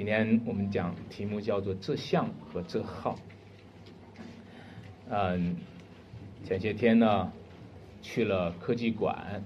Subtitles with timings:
[0.00, 3.18] 今天我们讲题目叫做“这相和这号”。
[5.10, 5.54] 嗯，
[6.42, 7.30] 前些天呢，
[8.00, 9.44] 去了科技馆。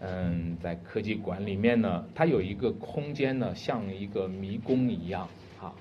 [0.00, 5.28] 嗯，在科技馆里面呢，它有一个空间呢，像一个迷宫一样，
[5.60, 5.72] 哈。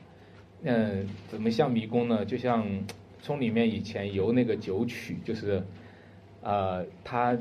[0.61, 2.23] 嗯，怎么像迷宫呢？
[2.23, 2.63] 就像
[3.23, 5.65] 从里面以前游那个九曲，就是，
[6.43, 7.35] 呃，它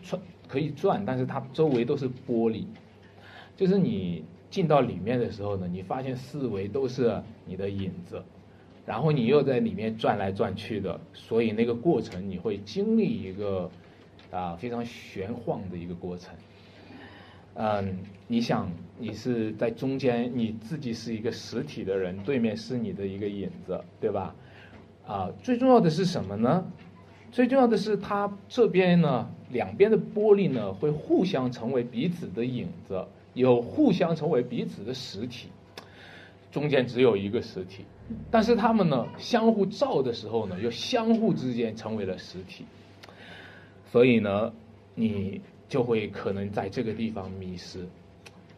[0.00, 2.64] 转可以转，但是它周围都是玻璃，
[3.58, 4.24] 就是你。
[4.52, 8.22] 进到里面的时候呢，你发现四围都是你的影子，
[8.84, 13.70] 然后你又在里面转来转去的，所以那个过程你会经历一个
[14.30, 16.34] 啊非常玄幻的一个过程。
[17.54, 17.96] 嗯，
[18.28, 24.34] 你想你是在中间，你自己是一个实体的人，对面是你的一个影子，对吧？
[25.06, 26.70] 啊，最重要的是什么呢？
[27.30, 33.02] 最重要的是它这边呢，两边的玻璃呢会互相成为彼此的影子。
[33.34, 35.48] 有互相成为彼此的实体，
[36.50, 37.84] 中间只有一个实体，
[38.30, 42.64] 但是他们呢相互照的时候呢，又相互之间成为了实体，
[43.90, 44.52] 所以呢，
[44.94, 47.86] 你就会可能在这个地方迷失。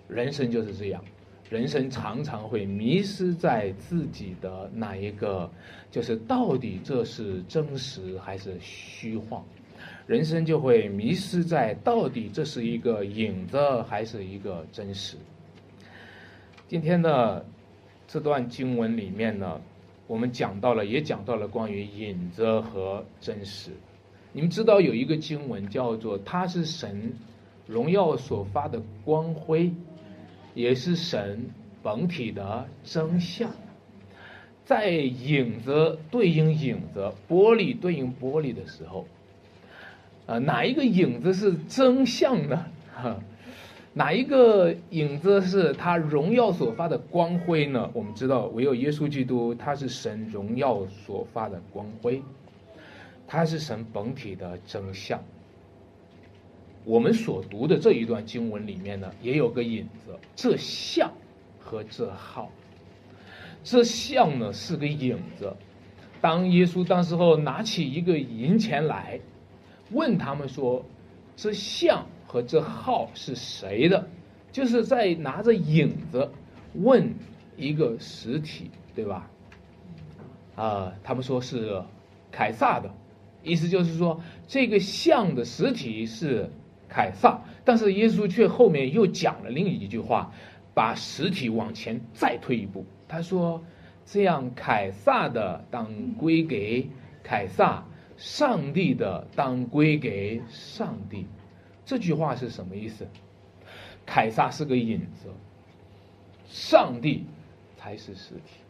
[0.08, 1.02] 人生就是这样，
[1.48, 5.50] 人生常常会迷失在自己的那一个，
[5.90, 9.40] 就是到底这是真实还是虚幻。
[10.06, 15.16] 人生就会迷失在到底这是一个影子还是一个真实。
[16.68, 17.44] 今天的
[18.06, 19.60] 这段经文里面呢，
[20.06, 23.70] 我们讲到了，也讲到了关于影子和真实。
[24.32, 27.14] 你们知道有一个经文叫做“它是神
[27.66, 29.72] 荣耀所发的光辉，
[30.54, 31.46] 也是神
[31.82, 33.50] 本体的真相”。
[34.66, 39.06] 在影子对应影子，玻璃对应玻璃的时候。
[40.26, 42.64] 啊，哪一个影子是真相呢？
[42.94, 43.20] 哈，
[43.92, 47.90] 哪一个影子是他荣耀所发的光辉呢？
[47.92, 52.22] 我们知道，唯有耶稣基督，他是神荣耀所发的光辉，
[53.26, 55.22] 他是神本体的真相。
[56.86, 61.12] 我们所读的这一段经文里面呢，也有个影子，这像
[61.60, 62.50] 和这号，
[63.62, 65.54] 这像呢是个影子。
[66.22, 69.20] 当耶稣当时候拿起一个银钱来。
[69.94, 70.84] 问他们说
[71.36, 74.06] ：“这像和这号是谁的？”
[74.52, 76.30] 就是在拿着影子
[76.74, 77.14] 问
[77.56, 79.30] 一个实体，对吧？
[80.54, 81.82] 啊，他们说是
[82.30, 82.92] 凯撒的，
[83.42, 86.48] 意思就是说这个像的实体是
[86.88, 87.40] 凯撒。
[87.64, 90.30] 但是耶稣却后面又讲了另一句话，
[90.74, 92.84] 把实体往前再推一步。
[93.08, 93.62] 他说
[94.06, 96.88] ：“这样凯撒的当归给
[97.22, 97.84] 凯撒。”
[98.16, 101.26] 上帝的当归给上帝，
[101.84, 103.06] 这句话是什么意思？
[104.06, 105.28] 凯撒是个影子，
[106.46, 107.24] 上帝
[107.76, 108.60] 才是实体。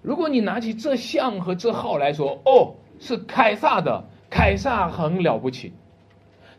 [0.00, 5.72] 如果你拿起这像和这号来说，哦，是凯撒的，凯撒很了不起。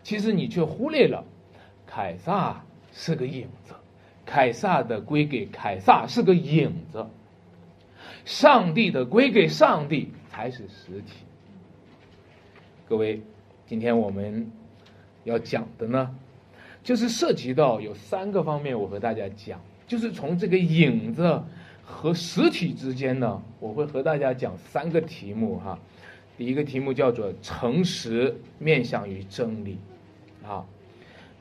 [0.04, 1.24] 其实你却忽略了，
[1.88, 3.74] 凯撒是个影子，
[4.26, 7.08] 凯撒的归给凯撒是个影子，
[8.26, 11.14] 上帝的归给上帝才是实体。
[12.90, 13.22] 各位，
[13.68, 14.52] 今天我们
[15.24, 16.10] 要讲的呢，
[16.84, 21.40] 就是涉及到有三个方面，我和大家讲，就是从这个影子
[21.84, 25.78] 和实体之间呢，我会和大家讲三个题目哈。
[26.36, 29.78] 第一个题目叫做诚实面向于真理，
[30.44, 30.66] 啊，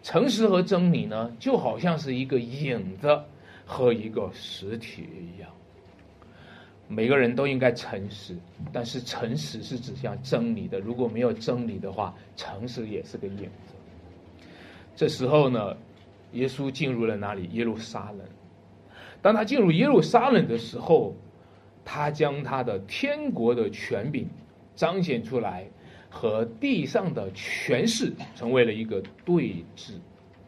[0.02, 3.22] 诚实和真理呢，就好像是一个影子
[3.64, 5.50] 和一个实体一样。
[6.88, 8.34] 每个人都应该诚实，
[8.72, 10.80] 但是诚实是指向真理的。
[10.80, 13.74] 如果没有真理的话，诚实也是个影子。
[14.96, 15.76] 这时候呢，
[16.32, 17.46] 耶稣进入了哪里？
[17.52, 18.26] 耶路撒冷。
[19.20, 21.14] 当他进入耶路撒冷的时候，
[21.84, 24.26] 他将他的天国的权柄
[24.74, 25.66] 彰显出来，
[26.08, 29.92] 和地上的权势成为了一个对峙。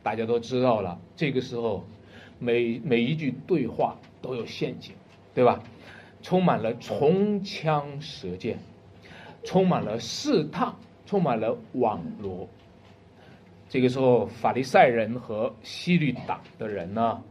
[0.02, 1.84] 大家都知道了，这个时候
[2.38, 4.94] 每每一句对话都有陷阱，
[5.34, 5.62] 对吧？
[6.22, 8.58] 充满了唇枪舌剑，
[9.44, 10.74] 充满了试探，
[11.06, 12.48] 充满了网罗。
[13.68, 17.22] 这个时候，法利赛人和西律党的人呢，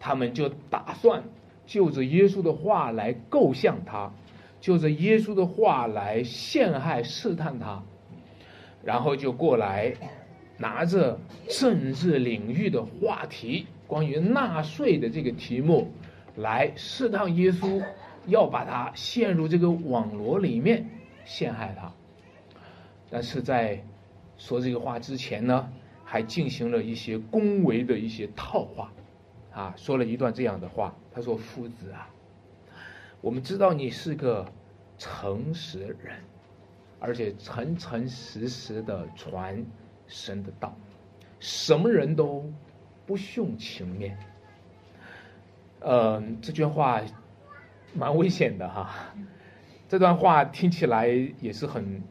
[0.00, 1.22] 他们就打算
[1.66, 4.10] 就着耶稣的话来构象他，
[4.60, 7.82] 就着耶稣的话来陷害试探他，
[8.82, 9.94] 然后就过来
[10.56, 15.90] 拿着政治领域的话题，关于纳税的这个题目
[16.36, 17.82] 来试探耶稣。
[18.26, 20.88] 要把他陷入这个网络里面
[21.24, 21.92] 陷害他，
[23.10, 23.82] 但是在
[24.38, 25.72] 说这个话之前呢，
[26.04, 28.92] 还进行了一些恭维的一些套话，
[29.52, 30.94] 啊，说了一段这样的话。
[31.16, 32.10] 他说：“夫子啊，
[33.20, 34.44] 我们知道你是个
[34.98, 36.16] 诚实人，
[36.98, 39.64] 而且诚诚实实的传
[40.08, 40.76] 神的道，
[41.38, 42.44] 什么人都
[43.06, 44.18] 不徇情面。”
[45.86, 47.00] 嗯，这句话
[47.94, 48.90] 蛮危险的哈。
[49.88, 51.08] 这段话听起来
[51.40, 52.02] 也是很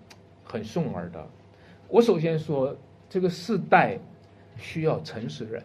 [0.44, 1.28] 很顺耳的。
[1.90, 2.76] 我首先说，
[3.10, 3.98] 这个世代
[4.58, 5.62] 需要诚实人。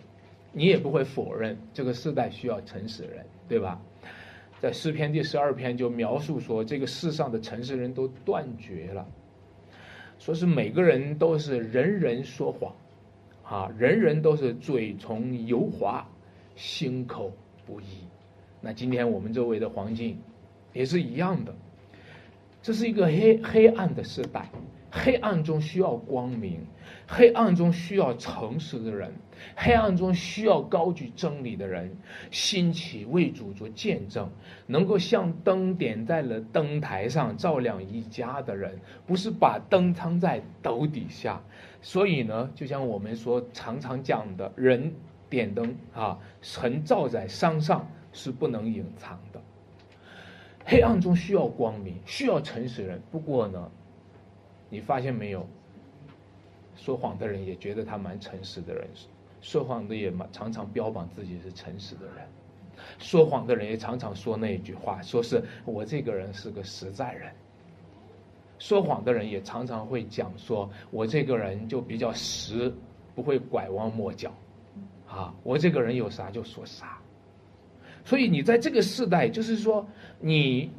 [0.51, 3.81] 你也不会否认这个世代需要诚实人，对吧？
[4.61, 9.07] 在诗篇第十二篇就描述说，这个世上的诚实人都断绝了，
[10.19, 12.75] 说是每个人都是人人说谎，
[13.45, 16.05] 啊，人人都是嘴唇油滑，
[16.57, 17.31] 心口
[17.67, 17.85] 不一。
[18.69, 20.19] 那今天我们周围的环境
[20.75, 21.55] 也是一样的，
[22.61, 24.47] 这是一个黑黑暗的时代。
[24.91, 26.61] 黑暗中需要光明，
[27.07, 29.11] 黑暗中需要诚实的人，
[29.57, 31.97] 黑暗中需要高举真理的人，
[32.31, 34.29] 兴起为主做见证，
[34.67, 41.41] 能够像灯点在了灯台上照亮一家的人，不是把灯藏在斗底下。
[41.81, 44.93] 所以呢，就像我们说常常讲的，人
[45.31, 49.41] 点灯啊，神照在山上是不能隐藏的。
[50.65, 53.01] 黑暗中需要光明，需要诚实人。
[53.11, 53.71] 不过呢。
[54.71, 55.47] 你发现没有？
[56.77, 58.87] 说谎的人也觉得他蛮诚实的人，
[59.41, 62.17] 说谎的也蛮常常标榜自己是诚实的人，
[62.99, 67.33] 说谎的人也常常说那一句话，说是我这个人是个实在人。
[68.59, 72.71] 说谎的人也常常会讲说，我这个人就比较实，
[73.15, 74.31] 不会拐弯抹角，
[75.09, 76.99] 啊，我这个人有啥就说啥。
[78.09, 79.87] 所以你在这个时代，就是说
[80.19, 80.71] 你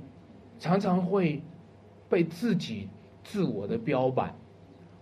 [0.58, 1.42] 常常会
[2.10, 2.88] 被自己。
[3.22, 4.34] 自我的标榜，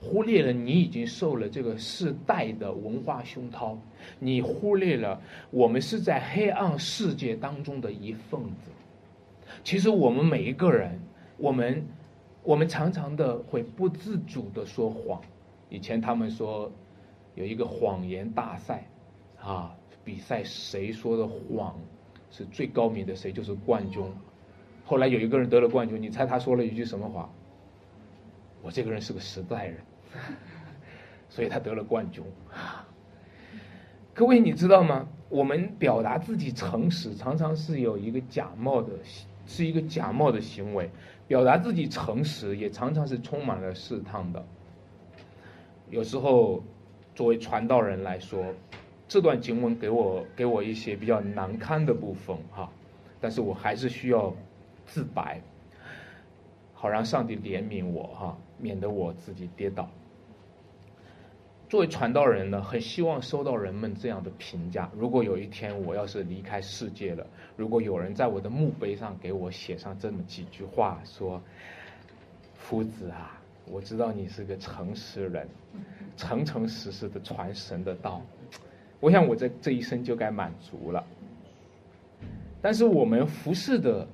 [0.02, 3.78] 忽略了你已经受了这个世代的文化熏陶，
[4.20, 8.70] 你忽略了我们是在黑暗世界当中的一份子。
[9.64, 11.00] 其实我们每一个人，
[11.38, 11.88] 我们
[12.44, 15.22] 我们常常的会不自主的说谎。
[15.70, 16.70] 以前他们说
[17.36, 18.86] 有一个谎言大赛，
[19.40, 21.80] 啊，比赛谁说的谎
[22.30, 24.04] 是最高明的，谁就是冠军。
[24.86, 27.30] 后来有一个人得了冠军，你猜他说了一句什么话？
[28.62, 29.78] 我这个人是个实在人，
[31.30, 32.24] 所以他得了冠军。
[34.14, 35.08] 各位，你知道吗？
[35.30, 38.94] 我们表达自己诚实，常常是有一个假冒的，
[39.46, 40.90] 是一个假冒的行为。
[41.28, 44.44] 表达自己诚实，也常常是充满了试探的。
[45.90, 46.64] 有时候，
[47.14, 48.44] 作为传道人来说，
[49.08, 52.70] 这段经文给我给我一些比较难堪的部分哈，
[53.22, 54.34] 但是我还是需要
[54.86, 55.42] 自白。
[56.74, 59.90] 好让上帝怜悯我哈，免得我自己跌倒。
[61.70, 67.26] 作为传道人呢，很希望收到人们这样的评价：如果有一天我要是离开世界了，
[67.56, 71.42] 如果有人在我的墓碑上给我写上这么几句话，说
[72.56, 75.50] ：“夫子啊，我知道你是个诚实人，
[76.16, 78.22] 诚诚实实的传神的道。”
[79.00, 81.04] 我想我这这一生就该满足了。
[82.62, 84.08] 但是我们服侍的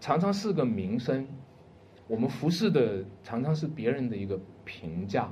[0.00, 1.26] 常常是个名声。
[2.08, 5.28] 我们服侍的常常是别人的一个评价，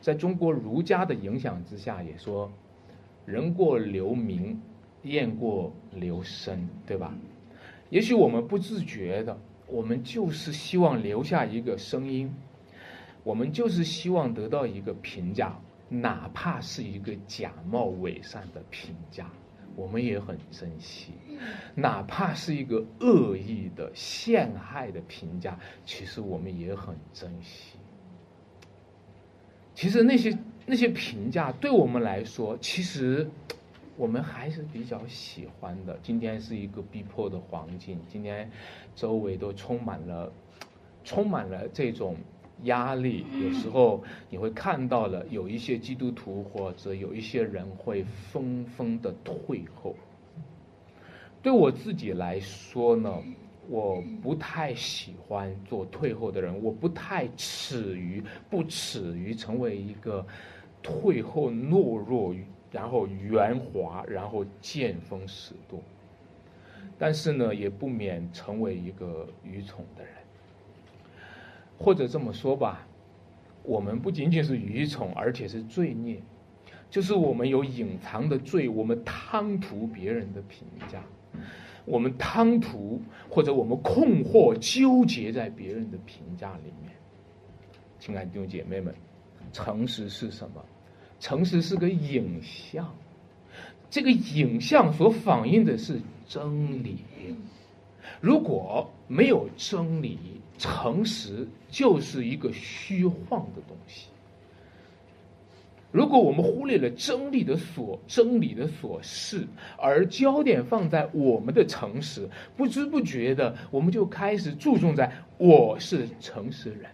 [0.00, 2.50] 在中国儒家的影响之下，也说
[3.24, 4.60] “人过留名，
[5.04, 7.14] 雁过留声”，对吧？
[7.90, 12.34] 也许我们不自觉的，我们就是希望留下一个声音，
[13.22, 15.56] 我们就是希望得到一个评价，
[15.88, 19.30] 哪怕是一个假冒伪善的评价。
[19.74, 21.12] 我们也很珍惜，
[21.74, 27.76] 哪怕是一个恶意的陷害的评价，其实我们也很珍惜。
[29.74, 33.28] 其实那些那些评价对我们来说，其实
[33.98, 35.98] 我们还是比较喜欢的。
[36.02, 38.50] 今天是一个逼迫的环境，今天
[38.94, 40.32] 周围都充满了
[41.04, 42.16] 充满了这种。
[42.64, 49.94] 压力有时候你会看到了，有一些基督徒或者有一些人会纷纷的退后。
[51.42, 53.22] 对我自己来说呢，
[53.68, 60.26] 我不太喜欢做退后的人，我不太耻于不耻于成为一个
[60.82, 62.34] 退后懦弱，
[62.72, 65.80] 然后圆滑，然后见风使舵。
[66.98, 70.14] 但是呢，也不免成为一个愚蠢的人。
[71.78, 72.86] 或者这么说吧，
[73.62, 76.20] 我们不仅仅是愚蠢，而且是罪孽，
[76.88, 81.02] 就是我们有隐藏的罪，我们贪图别人的评价，
[81.84, 86.92] 我们贪图或者我们困惑、纠结在别人的评价里面。
[87.98, 88.94] 亲爱的弟兄姐妹们，
[89.52, 90.64] 诚实是什么？
[91.18, 92.94] 诚实是个影像，
[93.88, 96.98] 这个影像所反映的是真理。
[98.20, 104.08] 如果没有真理，诚实就是一个虚幻的东西。
[105.92, 109.46] 如果我们忽略了真理的所真理的所事，
[109.78, 116.90] 而焦点放在我们的诚实，不知不觉的，我们就开始注重在我是诚实人，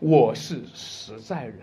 [0.00, 1.60] 我是实在人，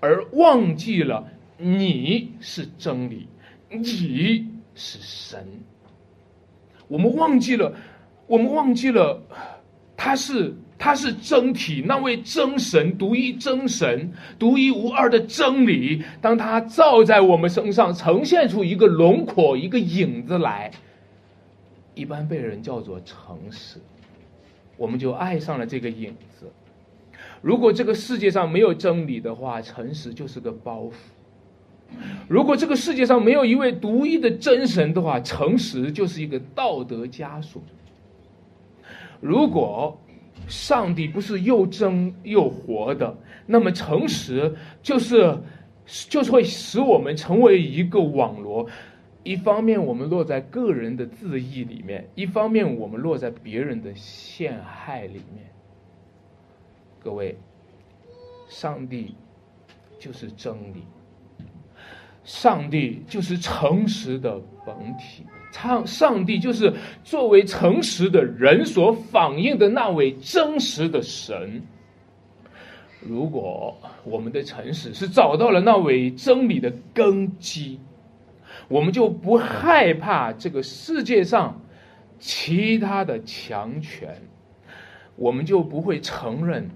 [0.00, 3.26] 而忘记了你是真理，
[3.70, 5.46] 你是神。
[6.88, 7.74] 我们忘记了，
[8.26, 9.22] 我们忘记了，
[10.00, 10.54] 他是。
[10.82, 16.02] 他是真体，那位真神，独一真神，独一无二的真理。
[16.22, 20.70] 当他照在我们身上，呈现出一个轮廓、一个影子来，
[21.94, 23.78] 一般被人叫做诚实，
[24.78, 26.50] 我们就爱上了这个影子。
[27.42, 30.92] 如果这个世界上没有真理的话，诚实就是个包袱；
[32.26, 37.60] 如果这个世界上没有一位独一的真神的话，诚实就是一个道德枷锁。
[39.20, 40.00] 如果
[40.48, 45.38] 上帝不是又真又活的，那么诚实就是
[45.86, 48.66] 就是会使我们成为一个网罗。
[49.22, 55.50] 一方面我们落在个人的自意里面，一方面我们落在别人的陷害里面。
[56.98, 57.36] 各位，
[58.48, 59.14] 上帝
[59.98, 60.84] 就是真理，
[62.24, 65.26] 上帝就是诚实的本体。
[65.52, 66.72] 上上帝就是
[67.04, 71.62] 作为诚实的人所反映的那位真实的神。
[73.00, 77.78] 如果我们的诚实是找到了那位真理的根基，
[78.68, 81.60] 我们就不害怕这个世界上
[82.18, 84.14] 其他的强权，
[85.16, 86.70] 我们就不会承认。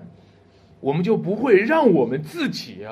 [0.84, 2.86] 我们就不会让我们自己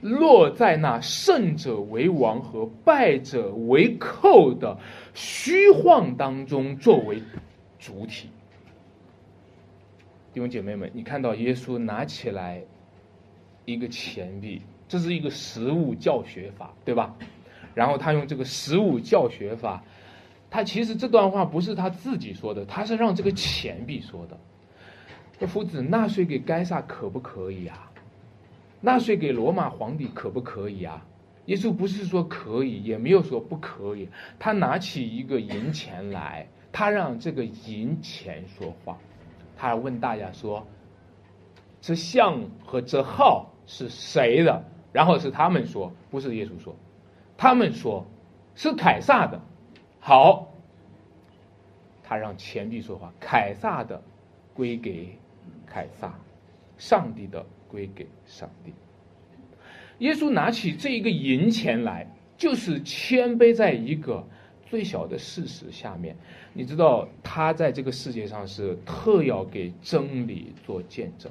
[0.00, 4.78] 落在那胜者为王和败者为寇的
[5.12, 7.20] 虚幻当中作为
[7.80, 8.28] 主体。
[10.32, 12.62] 弟兄姐妹们，你看到耶稣拿起来
[13.64, 17.12] 一个钱币，这是一个实物教学法，对吧？
[17.74, 19.82] 然后他用这个实物教学法，
[20.48, 24.38] 他其实这段话不是他自己说的，他是让这个钱币说的。
[25.46, 27.90] 夫子纳税给该撒可不可以啊？
[28.80, 31.06] 纳税给罗马皇帝可不可以啊？
[31.46, 34.08] 耶稣不是说可以，也没有说不可以。
[34.38, 38.96] 他拿起一个银钱来，他让这个银钱说话。
[39.56, 40.66] 他问大家说
[41.80, 46.76] ：“这像和这号是谁的？”然后是他们说，不是耶稣说，
[47.36, 48.06] 他们说
[48.54, 49.40] 是凯撒的。
[49.98, 50.52] 好，
[52.04, 54.02] 他让钱币说话，凯撒的
[54.54, 55.18] 归给。
[55.66, 56.14] 凯撒，
[56.78, 58.72] 上帝的归给上帝。
[59.98, 62.06] 耶稣拿起这一个银钱来，
[62.36, 64.26] 就是谦卑在一个
[64.66, 66.16] 最小的事实下面。
[66.52, 71.30] 你知道，他在这个世界上是特要给真理做见证。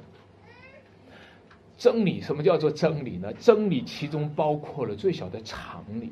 [1.76, 3.32] 真理，什么叫做真理呢？
[3.34, 6.10] 真理其中包括了最小的常理。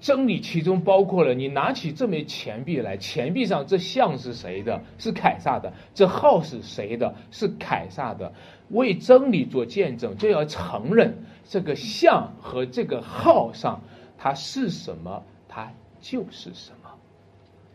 [0.00, 4.82] 真理其中包括了，你拿起这枚钱币来，钱币上这像是谁的？
[4.98, 5.72] 是凯撒的。
[5.94, 7.14] 这号是谁的？
[7.30, 8.32] 是凯撒的。
[8.70, 13.82] 为真理做见证，就要承认这个像和这个号上
[14.16, 16.90] 它是什么，它就是什么。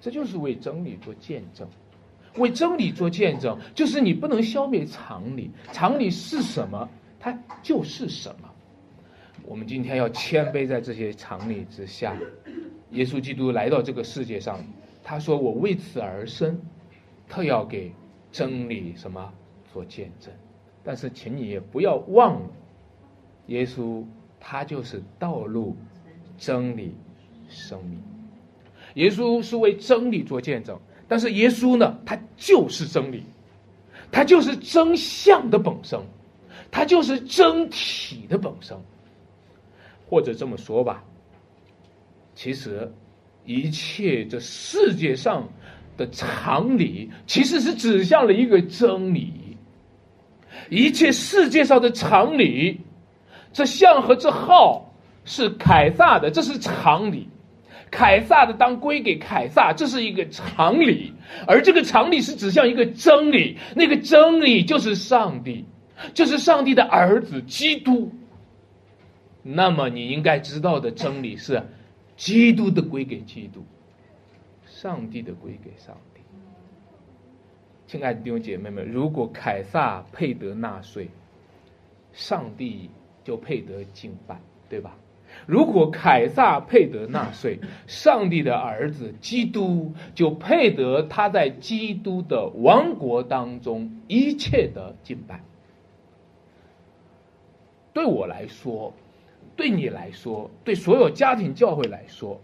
[0.01, 1.67] 这就是为真理做见证。
[2.37, 5.51] 为真理做见证，就是你不能消灭常理。
[5.71, 6.89] 常理是什么，
[7.19, 8.49] 它就是什么。
[9.47, 12.15] 我们今天要谦卑在这些常理之下。
[12.91, 14.63] 耶稣基督来到这个世界上，
[15.03, 16.59] 他说：“我为此而生，
[17.27, 17.91] 特要给
[18.31, 19.33] 真理什么
[19.71, 20.33] 做见证。”
[20.83, 22.49] 但是，请你也不要忘了，
[23.47, 24.03] 耶稣
[24.39, 25.75] 他就是道路、
[26.37, 26.95] 真理、
[27.49, 27.99] 生命。
[28.93, 33.23] 耶稣是为真理做见证，但是耶稣呢，他就是真理，
[34.11, 35.99] 他就是真相的本身，
[36.71, 38.77] 他就是真体的本身。
[40.07, 41.03] 或者这么说吧，
[42.35, 42.91] 其实
[43.45, 45.47] 一切这世界上
[45.97, 49.33] 的常理，其实是指向了一个真理。
[50.69, 52.79] 一切世界上的常理，
[53.51, 54.93] 这像和这号
[55.25, 57.27] 是凯撒的，这是常理。
[57.91, 61.13] 凯撒的当归给凯撒，这是一个常理。
[61.45, 65.63] 而这个常理是指向一个真理，那个真理就是上帝，
[66.13, 68.11] 就是上帝的儿子基督。
[69.47, 71.61] 那么你应该知道的真理是，
[72.17, 73.63] 基督的归给基督，
[74.65, 76.21] 上帝的归给上帝。
[77.85, 81.09] 亲爱的弟兄姐妹们，如果凯撒配得纳税，
[82.11, 82.89] 上帝
[83.23, 84.97] 就配得敬拜，对吧？
[85.45, 95.43] 如果凯撒配得纳税， 上帝的儿子基督就配得他在基督的王国当中一切的敬拜。
[97.93, 98.93] 对我来说，
[99.55, 102.41] 对你来说，对所有家庭教会来说，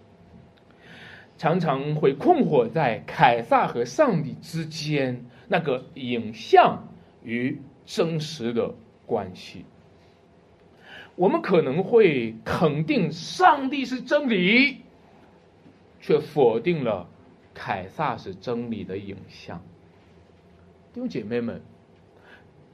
[1.38, 6.88] 常常会困惑在凯撒和上帝之间那个影像
[7.24, 8.74] 与真实的
[9.06, 9.66] 关系。
[11.16, 14.78] 我们可能会肯定上帝是真理，
[16.00, 17.10] 却否定了
[17.54, 19.62] 凯撒是真理的影像。
[20.94, 21.62] 弟兄姐妹们，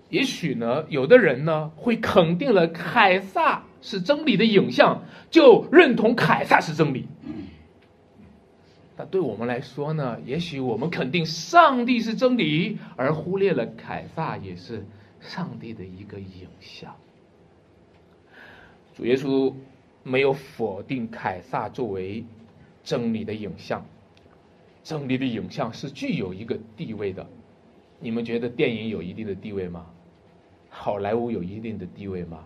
[0.09, 7.07] 也许呢，有的人呢会肯定了凯撒是真理的影像，就认同凯撒是真理。
[8.95, 14.85] 但对我们来说呢，也许我们肯定上帝是真理，而忽略了凯撒也是
[15.19, 16.95] 上帝的一个影像。
[18.95, 19.53] 主耶稣
[20.01, 22.25] 没有否定凯撒作为
[22.83, 23.85] 真理的影像，
[24.83, 27.27] 真理的影像是具有一个地位的。
[27.99, 29.85] 你们觉得电影有一定的地位吗？
[30.69, 32.45] 好莱坞有一定的地位吗？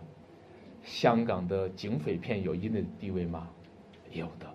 [0.83, 3.47] 香港的警匪片有一定的地位吗？
[4.11, 4.47] 有的。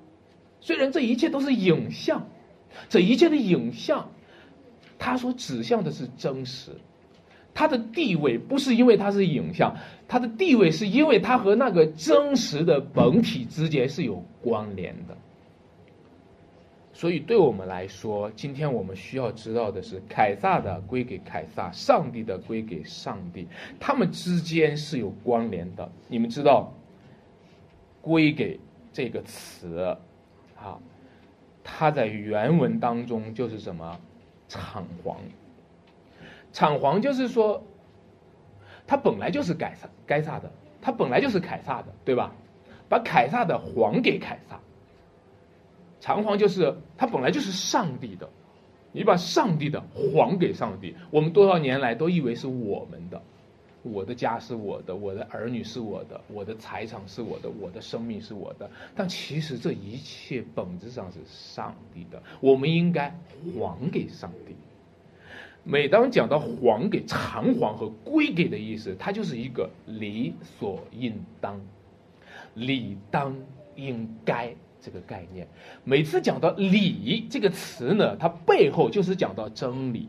[0.60, 2.26] 虽然这一切都是影像，
[2.88, 4.10] 这一切的影像，
[4.98, 6.72] 它所指向的是真实。
[7.54, 9.76] 它的地位不是因为它是影像，
[10.08, 15.15] 它的地位是因为它和那个真实的本体之间是有关联的。
[16.96, 23.46] 所以，对我们来说，今天我们需要知道的是，凯撒的归给凯撒，上帝的归给上帝，
[23.78, 25.86] 他们之间是有关联的。
[26.08, 26.72] 你们知道
[28.00, 28.58] ，“归给”
[28.94, 29.94] 这个词，
[30.56, 30.78] 啊，
[31.62, 34.00] 它在原文当中就是什么？
[34.48, 35.18] 偿还。
[36.50, 37.62] 偿还就是说，
[38.86, 40.50] 他本来就是凯撒，该撒的，
[40.80, 42.32] 他本来就是凯撒的，对吧？
[42.88, 44.58] 把凯撒的还给凯撒。
[46.14, 48.28] 偿还就是他本来就是上帝的，
[48.92, 50.94] 你把上帝的还给上帝。
[51.10, 53.20] 我们多少年来都以为是我们的，
[53.82, 58.70] 我的家是我的，我的儿女是我的，我的财产是我的，我的生命是我的。
[58.94, 63.12] 但其实这一切本质上是上帝的，我们应该
[63.58, 64.54] 还给上帝。
[65.68, 71.60] 每当讲到还给、偿还和归给的意思，它就是一个理所应当、
[72.54, 73.36] 理当
[73.74, 74.54] 应该
[74.86, 75.48] 这个概念。
[75.82, 80.08] 每次讲到理这个词呢，它背后就是讲到真理。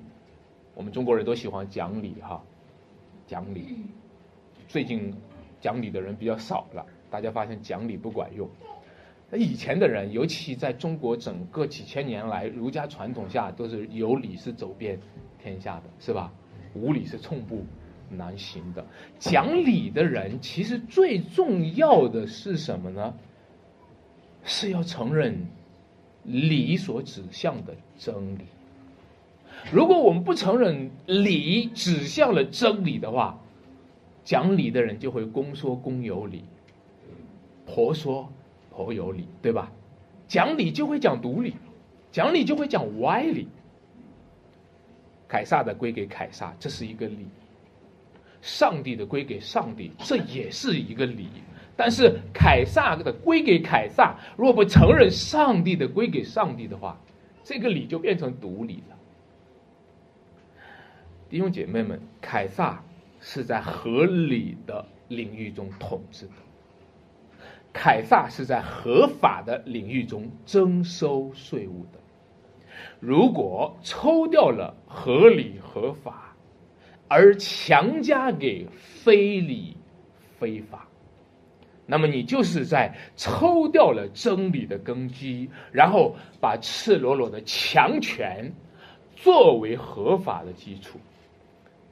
[0.76, 2.44] 我们中国人都喜欢讲理哈，
[3.26, 3.78] 讲理。
[4.68, 5.12] 最近
[5.60, 8.48] 讲理的人比较少了，大家发现讲理不管用。
[9.32, 15.00] 那以前的人，尤其在中国整个几千年来儒家传统下，都是有理是走遍。
[15.42, 16.32] 天下的是吧？
[16.76, 17.66] 无理是寸步
[18.12, 18.86] 难行的。
[19.18, 23.16] 讲理的人，其实最重要的是什么呢？
[24.48, 25.46] 是要承认
[26.24, 28.46] 理所指向的真理。
[29.72, 33.40] 如果我们不承认理指向了真理的话，
[34.24, 36.44] 讲理的人就会公说公有理，
[37.66, 38.32] 婆说
[38.72, 39.72] 婆有理，对吧？
[40.28, 41.56] 讲理就会讲独理，
[42.12, 43.48] 讲理就会讲歪理。
[45.28, 47.26] 凯撒的归给凯撒，这是一个理；
[48.42, 51.28] 上帝的归给上帝，这也是一个理。
[51.78, 57.00] 但是凯撒的归给凯撒，若不承认上帝的归给上帝的话，
[57.44, 58.98] 这个理就变成独理了。
[61.30, 62.84] 弟兄姐妹们，凯撒
[63.22, 66.32] 是在合理的领域中统治的，
[67.72, 72.00] 凯撒是在合法的领域中征收税务的。
[73.00, 76.36] 如果抽掉了合理合法，
[77.08, 79.78] 而强加给非理
[80.40, 80.87] 非法，
[81.90, 88.52] 那么你就是在抽掉了真理的根基，然后把赤裸裸的强权
[89.16, 91.00] 作为合法的基础。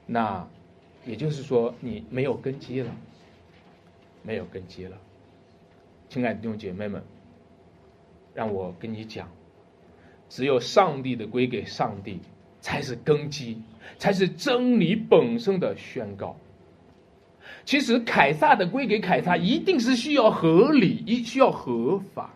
[0.05, 0.45] 那
[1.05, 2.91] 也就是说，你没有根基了，
[4.21, 4.97] 没有根基了。
[6.09, 7.01] 亲爱的弟兄姐妹们，
[8.33, 9.27] 让我跟你讲。
[10.27, 12.19] 只有上帝的归给上帝，
[12.59, 13.61] 才是根基，
[13.97, 16.35] 才是真理本身的宣告。
[17.65, 22.29] 其实凯撒的归给凯撒，一定是需要合理，一需要合法；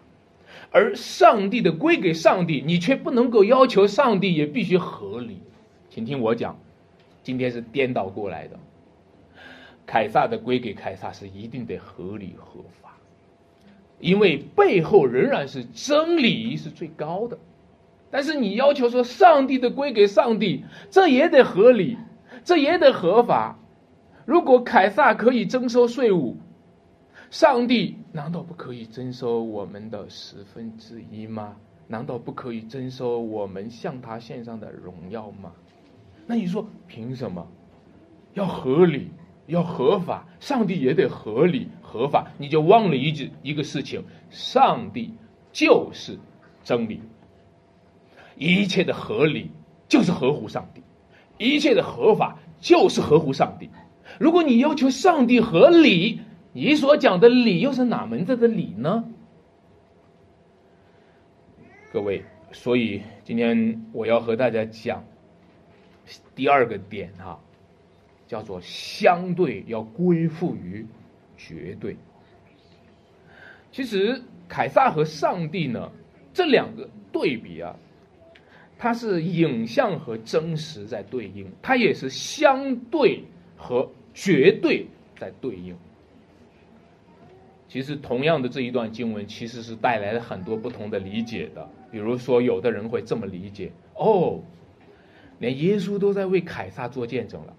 [0.72, 5.38] 而上帝的归给上帝，你却不能够要求上帝也必须合理。
[5.92, 6.58] 请听我讲，
[7.22, 8.58] 今天是颠倒过来的。
[9.86, 12.98] 凯撒的归给凯撒是一定得合理合法，
[14.00, 17.38] 因为背后仍然是真理是最高的。
[18.10, 21.98] 但是你要求说上帝的归给上帝，这也得合理，
[22.44, 23.60] 这也得合法。
[24.30, 26.38] 如果凯撒可以征收税务，
[27.32, 31.56] 上帝难道不可以征收我们的十分之一吗？
[31.88, 35.52] 难道不可以征收我们向他献上的荣耀吗？
[36.28, 37.44] 那你说凭什么？
[38.36, 39.10] 要合理，
[39.48, 42.32] 要合法，上帝也得合理合法。
[42.38, 45.12] 你就忘了一句一个事情：上帝
[45.52, 46.20] 就是
[46.64, 47.02] 真理，
[48.38, 49.50] 一切的合理
[49.88, 50.84] 就是合乎上帝，
[51.40, 53.68] 一切的合法就是合乎上帝。
[54.20, 56.22] 如果你要求上帝合理，
[56.54, 59.04] 你所讲的理又是哪门子的理呢？
[61.92, 65.04] 各位，所以今天我要和大家讲
[66.36, 67.40] 第二个点哈。
[68.28, 70.86] 叫做相对要归附于
[71.36, 71.98] 绝对。
[73.72, 75.92] 其实凯撒和上帝呢，
[76.32, 77.76] 这两个对比啊，
[78.78, 83.24] 它是影像和真实在对应，它也是相对
[83.58, 85.76] 和绝对在对应。
[87.68, 91.70] 其实同样的这一段经文，其实是带来了很多不同的理解的。
[91.92, 94.40] 比如说，有的人会这么理解：哦，
[95.38, 97.56] 连耶稣都在为凯撒做见证了。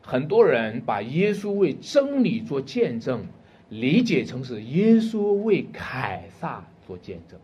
[0.00, 3.26] 很多人把耶稣为真理做见证，
[3.68, 7.38] 理解成是耶稣为凯撒做见证，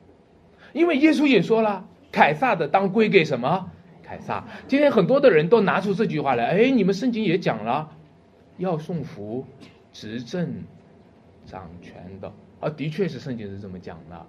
[0.72, 3.70] 因为耶稣也说了，凯撒的当归给什么？
[4.04, 4.44] 凯撒。
[4.68, 7.90] 今天很多的人都拿出这句话来，哎，你们圣经也讲了，
[8.58, 9.46] 要送福、
[9.92, 10.62] 执政、
[11.46, 14.26] 掌权的，啊，的确是圣经是这么讲的。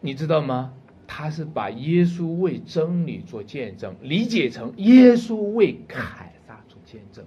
[0.00, 0.72] 你知道吗？
[1.06, 6.78] 他是把耶稣为真理做见证，理解成耶稣为凯撒做。
[6.86, 7.24] 见证，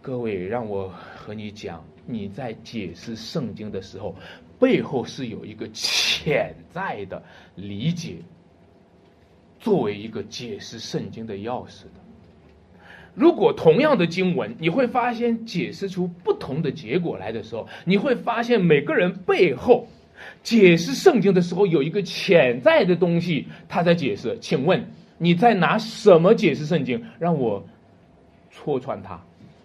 [0.00, 4.14] 各位，让我和你讲，你在解释圣经的时候，
[4.58, 7.22] 背后是有一个潜在的
[7.54, 8.16] 理解，
[9.58, 12.01] 作为一个解释圣经的钥匙的。
[13.14, 19.86] 如果同样的经文，你会发现解释出不同的结果来的时候，你会发现每个人背后
[20.42, 24.38] 解释圣经的时候有一个潜在的东西，他在解释。
[24.40, 24.84] 请问
[25.18, 27.04] 你在拿什么解释圣经？
[27.18, 27.64] 让我。
[28.54, 29.18] 戳穿它，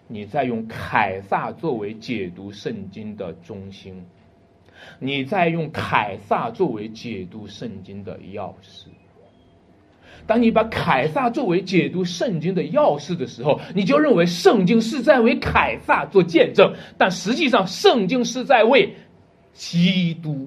[0.06, 4.02] 你在用凯撒作为解读圣经的中心，
[4.98, 8.86] 你在用凯撒作为解读圣经的钥匙。
[10.28, 18.94] 当你把凯撒作为解读圣经的钥匙的时候，你就认为圣经是在为凯撒做见证，但实际上圣经是在为
[19.54, 20.46] 基督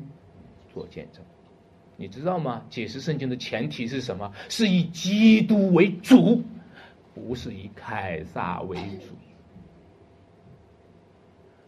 [0.71, 1.23] 做见证。
[1.97, 2.63] 你知道吗？
[2.69, 4.31] 解释圣经的前提是什么？
[4.49, 6.43] 是以基督为主。
[7.13, 9.15] 不是以凯撒为主。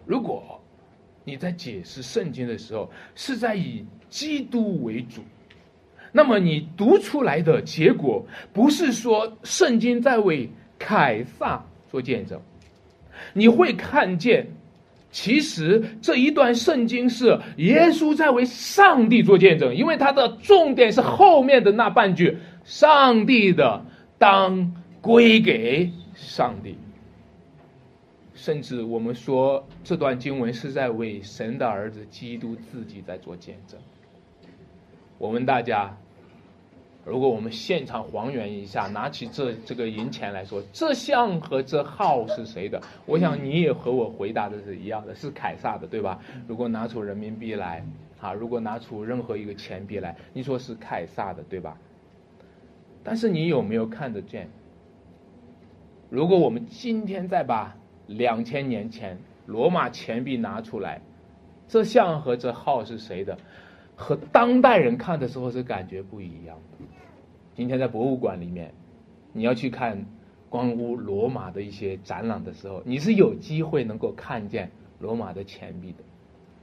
[0.05, 0.61] 如果
[1.25, 5.21] 你在解释圣经的时候是在以基督为主，
[6.13, 10.49] 那么你读出来的结果不是说圣经在为
[10.79, 12.39] 凯撒做见证，
[13.33, 14.47] 你会看见，
[15.11, 23.83] 其实这一段圣经是耶稣在为上帝做见证，因为它的重点是后面的那半句：上帝的
[24.17, 24.73] 当。
[25.03, 26.77] 归给上帝，
[28.33, 33.77] 甚至我们说这段经文是在为神的儿子基督自己在做见证。
[35.17, 35.97] 我问大家，
[37.05, 42.81] 如果我们现场还原一下，拿起这这个银钱来说，这像和这号是谁的？
[43.05, 46.17] 我想你也和我回答的是一样的，是凯撒的，对吧？
[46.47, 47.85] 如果拿出人民币来，
[48.21, 51.77] 啊，如果拿出任何一个钱币来，你说是凯撒的，对吧？
[53.03, 54.49] 但是你有没有看得见？
[56.09, 57.75] 如果我们今天再把
[58.07, 61.01] 两千年前罗马钱币拿出来，
[61.67, 63.37] 这像和这号是谁的？
[63.95, 66.85] 和当代人看的时候是感觉不一样的。
[67.55, 68.73] 今天在博物馆里面，
[69.31, 70.05] 你要去看
[70.49, 76.03] 关乎罗马的一些展览的时候，你是有机会能够看见罗马的钱币的，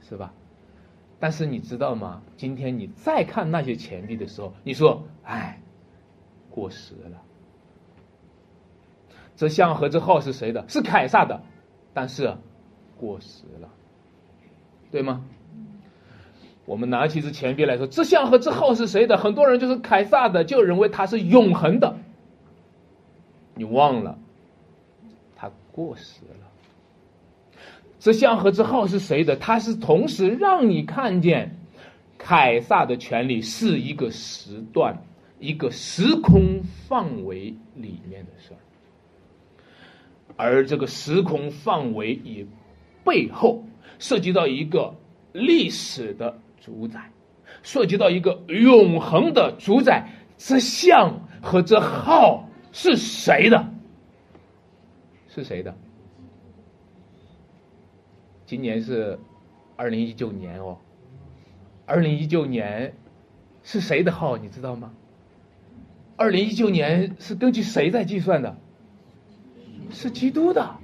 [0.01, 0.33] 是吧？
[1.19, 2.21] 但是你知道吗？
[2.35, 5.61] 今天你再看那些钱币的时候，你说，哎，
[6.49, 7.21] 过时了。
[9.35, 10.67] 这像和这号是谁的？
[10.67, 11.41] 是凯撒的，
[11.93, 12.35] 但是
[12.97, 13.69] 过时了，
[14.91, 15.25] 对吗？
[16.71, 19.17] 我们拿起这钱币来说，这像和这号是谁的？
[19.17, 21.97] 很多人就是凯撒的，就认为它是永恒的。
[23.55, 24.17] 你忘了，
[25.35, 27.59] 它过时了。
[27.99, 29.35] 这像和这号是谁的？
[29.35, 31.57] 它是同时让你看见
[32.17, 34.97] 凯撒的权利是一个时段、
[35.39, 38.61] 一个时空范围里面的事儿。
[40.37, 42.45] 而这个时空范围也
[43.03, 43.61] 背后
[43.99, 44.95] 涉及到一个
[45.33, 47.11] 历史的主宰，
[47.63, 50.07] 涉及到一个永恒的主宰。
[50.37, 53.67] 这像和这号是谁的？
[55.27, 55.75] 是谁的？
[58.45, 59.19] 今年是
[59.75, 60.77] 二零一九年哦，
[61.85, 62.93] 二零一九年
[63.63, 64.37] 是谁的号？
[64.37, 64.93] 你知道吗？
[66.17, 68.55] 二零一九年是根据谁在计算的？
[69.91, 70.75] 是基督的。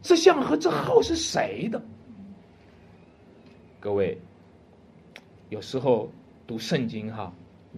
[0.00, 1.80] 这像和这号是谁的？
[3.78, 4.18] 各位，
[5.52, 6.10] 有时候
[6.46, 7.30] 读圣经哈，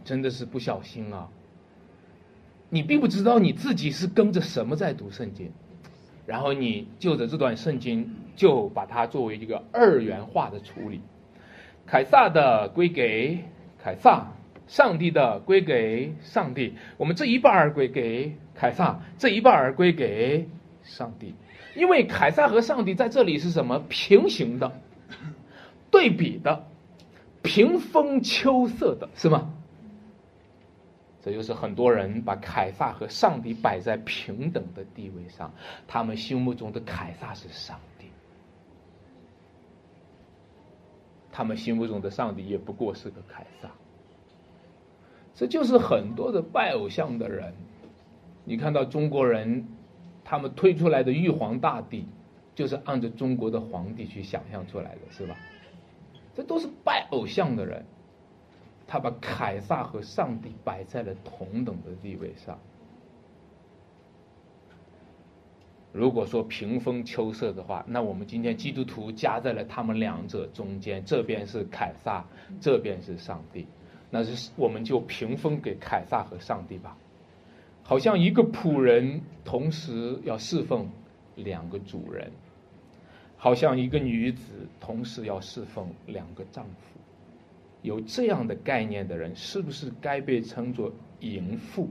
[0.05, 1.29] 真的是不小心啊。
[2.69, 5.51] 你并不知道你自己是跟着什么在读圣经，
[6.25, 11.01] 然后你就着这段圣经就把它作为一个二元化的处理。
[11.85, 13.41] 凯撒的归给
[13.83, 14.33] 凯撒，
[14.69, 16.75] 上帝的归给上帝。
[16.97, 20.49] 我们这一半儿归给凯撒，这一半儿归给
[20.85, 21.35] 上帝。
[21.75, 24.81] 因为凯撒和上帝在这里是什么平行的、
[25.91, 26.69] 对比的、
[27.45, 29.53] 平分秋色的，是吗？
[31.23, 35.53] 这就是很多人把凯撒和上帝摆在平等的地位上，
[35.87, 38.07] 他们心目中的凯撒是上帝，
[41.31, 43.71] 他们心目中的上帝也不过是个凯撒。
[45.35, 47.55] 这就是很多的拜偶像的人，
[48.45, 49.65] 你看到中国人。
[50.27, 52.07] 他们推出来的玉皇大帝，
[52.55, 55.37] 就是按照中国的皇帝去想象出来的，是吧？
[56.35, 57.85] 这都是拜偶像的人，
[58.87, 62.59] 他把凯撒和上帝摆在了同等的地位上。
[65.93, 72.25] 如果说平分秋色的话，那我们今天基督徒夹在了他们两者中间，这边是凯撒，
[72.61, 73.69] 这边是上帝，
[74.11, 76.97] 那是我们就平分给凯撒和上帝吧。
[77.85, 80.89] 好像一个仆人同时要侍奉
[81.37, 82.33] 两个主人，
[83.45, 86.99] 好像一个女子同时要侍奉两个丈夫，
[87.83, 91.91] 有这样的概念的人，是不是该被称作淫妇？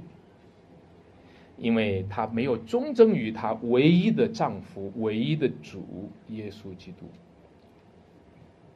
[1.59, 7.05] 因为她没有忠贞于她唯一的丈夫、唯一的主耶稣基督。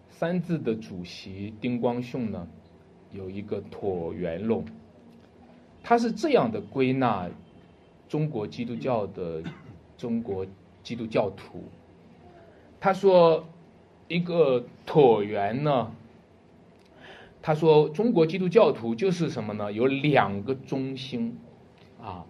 [0.10, 2.48] 三字的主席丁光训呢，
[3.12, 4.64] 有一个椭圆论。
[5.82, 7.28] 他是这样的归纳
[8.08, 9.42] 中国基督教的
[9.98, 10.46] 中国
[10.84, 11.64] 基督教徒，
[12.80, 13.48] 他说
[14.08, 15.92] 一个椭圆呢，
[17.42, 19.72] 他说中国基督教徒就是什么呢？
[19.72, 21.38] 有两个中心
[22.02, 22.26] 啊，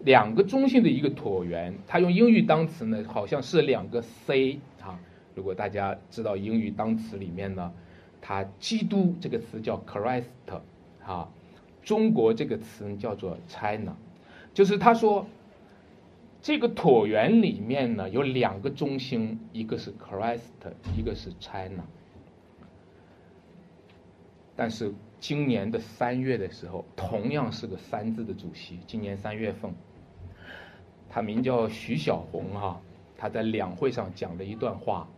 [0.00, 1.74] 两个中心的一个椭圆。
[1.86, 4.98] 他用英语单词呢，好像是两个 C 啊。
[5.34, 7.72] 如果大家知道英语单词里面呢，
[8.20, 10.24] 它基督这个词叫 Christ
[11.04, 11.28] 啊。
[11.82, 13.96] 中国这个词叫做 China，
[14.54, 15.26] 就是他说，
[16.42, 20.40] 这个椭圆里面呢有两个中心，一个是 Christ，
[20.96, 21.84] 一个是 China。
[24.56, 29.72] 但是今年的三月的时候，同样是个三字的主席，今年三月份，
[31.08, 32.80] 他名叫徐小红哈，
[33.16, 35.08] 他在两会上讲了一段话，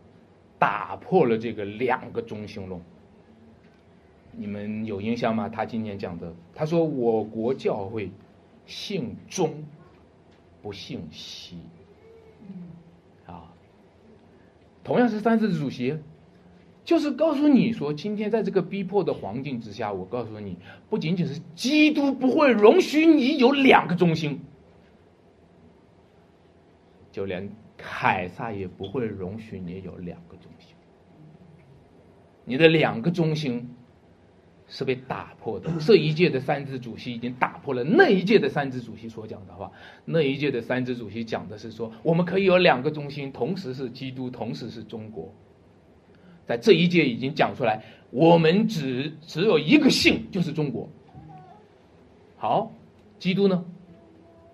[0.59, 2.79] 打破了这个两个中心论。
[4.31, 5.49] 你们有印象吗？
[5.49, 8.11] 他今年讲的，他说我国教会
[8.67, 9.65] 信中，
[10.65, 11.59] 不信西。
[13.27, 13.53] 啊，
[14.83, 15.99] 同样是三次主席，
[16.83, 20.57] 就是告诉你说，今天在这个逼迫的环境之下，我告诉你，
[20.89, 24.41] 不仅仅是基督不会容许你有两个中心，
[27.11, 27.47] 就连
[27.77, 30.75] 凯撒也不会容许你有两个中心，
[32.43, 33.69] 你的两个中心。
[34.67, 35.71] 是被打破的。
[35.79, 39.71] 这一届的三支主席已经打破了那一届的三支主席所讲的话。
[40.05, 45.33] 那一届的三支主席讲的是说，我们可以有两个中心，同时是基督，同时是中国。
[46.47, 50.87] 在这一届已经讲出来，我们只只有一个姓，就是中国。
[52.37, 52.71] 好，
[53.17, 53.65] 基督呢？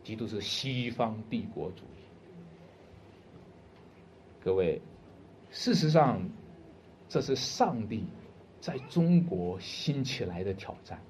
[0.04, 2.04] 基督是西方帝国主义。
[4.44, 4.82] 各位，
[5.52, 6.22] 事实上，
[7.08, 8.04] 这是上帝。
[8.62, 11.02] 在中国兴起来的挑战，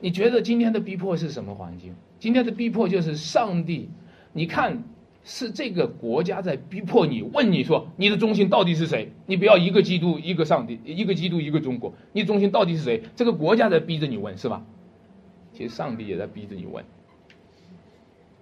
[0.00, 1.94] 你觉得今天的逼迫是什么环境？
[2.18, 3.88] 今天的逼迫就是上帝，
[4.32, 4.82] 你看
[5.22, 9.12] 是这个国家在逼迫你，问你说你的中心到底是谁？
[9.24, 13.02] 你不要一个基督一个上帝，一个基督一个中国，你中心到底是谁？
[13.14, 14.66] 这个国家在逼着你问，是吧？
[15.52, 16.84] 其实上帝也在逼着你问，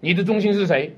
[0.00, 0.96] 你的中心是谁？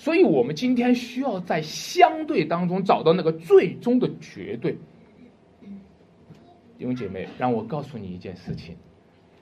[0.00, 4.72] 所以我们今天需要在相对当中找到那个最终的绝对。
[6.78, 8.74] 弟兄姐妹，让我告诉你一件事情，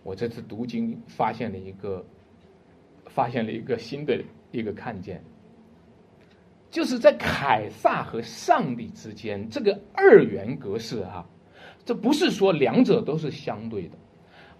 [0.03, 2.05] 我这次读经发现了一个，
[3.07, 5.23] 发现了一个新的一个看见，
[6.73, 11.25] 就是在凯撒和上帝之间这个二元格式啊，
[11.85, 13.97] 这不是说两者都是相对的，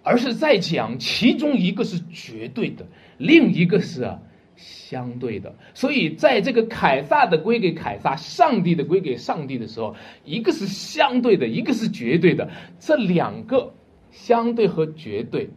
[0.05, 4.23] 而是在讲其中一个是绝对的，另一个是啊。
[4.59, 5.55] 相对的。
[5.73, 9.95] 所以在这个凯撒的归给凯撒，上帝的归给上帝的时候，
[10.25, 12.51] 一个是相对的，一个是绝对的。
[12.79, 13.73] 这两个
[14.11, 15.49] 相对和绝对，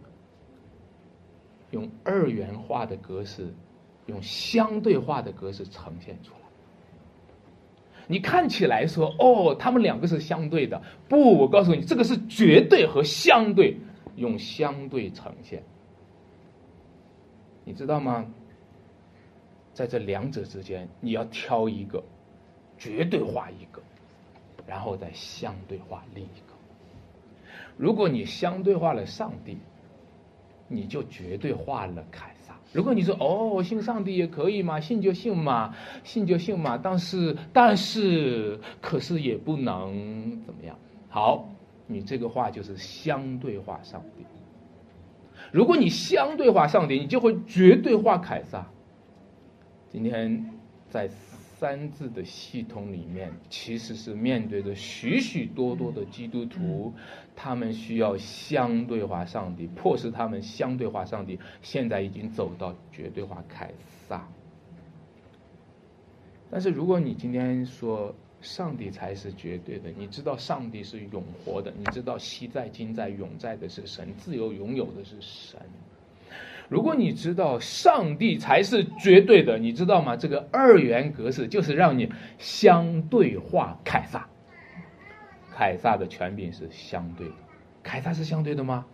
[1.71, 3.53] 用二元化的格式，
[4.05, 6.37] 用相对化的格式呈现出来。
[8.07, 13.77] 你看起来说哦，他们两个是相对的，不，我告诉你，这个是绝对和相对，
[14.15, 15.63] 用相对呈现。
[17.63, 18.25] 你知道吗？
[19.73, 22.03] 在这两者之间，你要挑一个，
[22.77, 23.81] 绝对化一个，
[24.67, 26.53] 然后再相对化另一个。
[27.77, 29.57] 如果你相对化了上帝，
[30.67, 32.55] 你就绝对化了凯撒。
[32.73, 40.77] 如果你说哦，信上帝也可以嘛，信就信嘛，信就信嘛，但是但是可是也不能怎么样。
[41.10, 41.49] 好，
[41.88, 44.25] 你这个话就是相对化上帝。
[45.51, 48.67] 如果你相对化上帝，你就会绝对化凯撒。
[49.91, 50.49] 今天
[50.89, 51.10] 在。
[51.62, 56.91] 三字的系统里面，其实是面对着许许多多的基督徒，
[57.36, 61.39] 他们需要相对化上帝，迫使他们相对化上帝。
[61.62, 63.71] 现在已经走到绝对化凯
[64.08, 64.27] 撒。
[66.49, 75.60] 但是如果你今天说上帝才是绝对的，你知道上帝是永活的，你知道昔在、今在、永在的是神，自由拥有的是神。
[76.71, 80.15] 如果你知道上帝才是绝对的，你知道吗？
[80.15, 84.25] 这个二元格式就是让你相对化凯撒。
[85.53, 87.34] 凯撒的权柄是相对的，
[87.84, 88.86] 凯撒是相对的吗？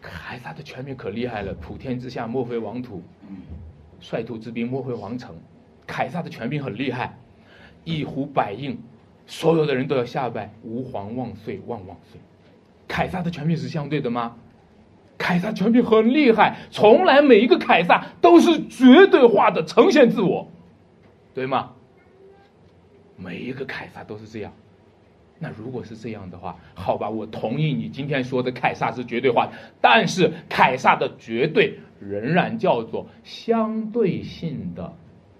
[0.00, 3.04] 凯撒的权柄可厉害了，普天之下莫非王土，
[4.00, 5.36] 率土之滨莫非王城。
[5.86, 7.16] 凯撒的权柄很厉害，
[7.84, 8.76] 一呼百应，
[9.28, 12.20] 所有的人都要下拜，吾皇万岁万万岁。
[12.88, 14.36] 凯撒的权柄是相对的吗？
[15.22, 20.50] 凯撒权柄很厉害，从来每一个凯撒都是绝对化的呈现自我，
[21.32, 21.70] 对吗？
[23.16, 24.52] 每一个凯撒都是这样。
[25.38, 34.92] 那如果是这样的话，好吧，我同意你今天说的凯撒是绝对化的，但是凯撒的绝对仍然叫做相对性的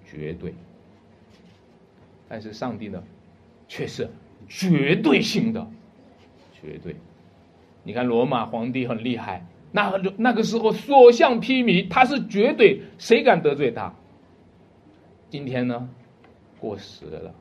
[0.08, 0.54] 绝对，
[2.28, 3.02] 但是上帝呢，
[3.66, 4.08] 却是
[4.48, 5.66] 绝对性的
[6.52, 6.94] 绝对。
[7.82, 9.44] 你看罗马皇帝很厉害。
[9.72, 13.94] 那那个时候所向披靡，他是绝对，谁敢得罪他？
[15.30, 15.88] 今天呢，
[16.60, 17.34] 过时了。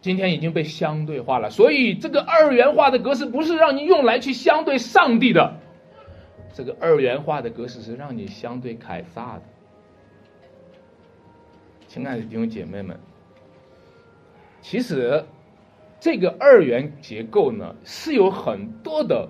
[0.00, 5.56] 今天已经被相对化了，所以这个二元化的格式不是让你用来去相对上帝的，
[6.54, 9.42] 这个二元化的格式是让你相对凯撒的。
[11.86, 12.98] 亲爱的弟兄姐妹们，
[14.62, 15.22] 其实
[16.00, 19.28] 这个二元结构呢是有很多的。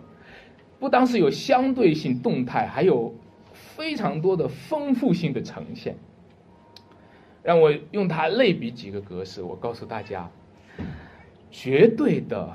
[0.78, 3.14] 不单是有相对性动态，还有
[3.52, 5.96] 非常多的丰富性的呈现。
[7.42, 10.30] 让我用它类比几个格式，我告诉大家：
[11.50, 12.54] 绝对的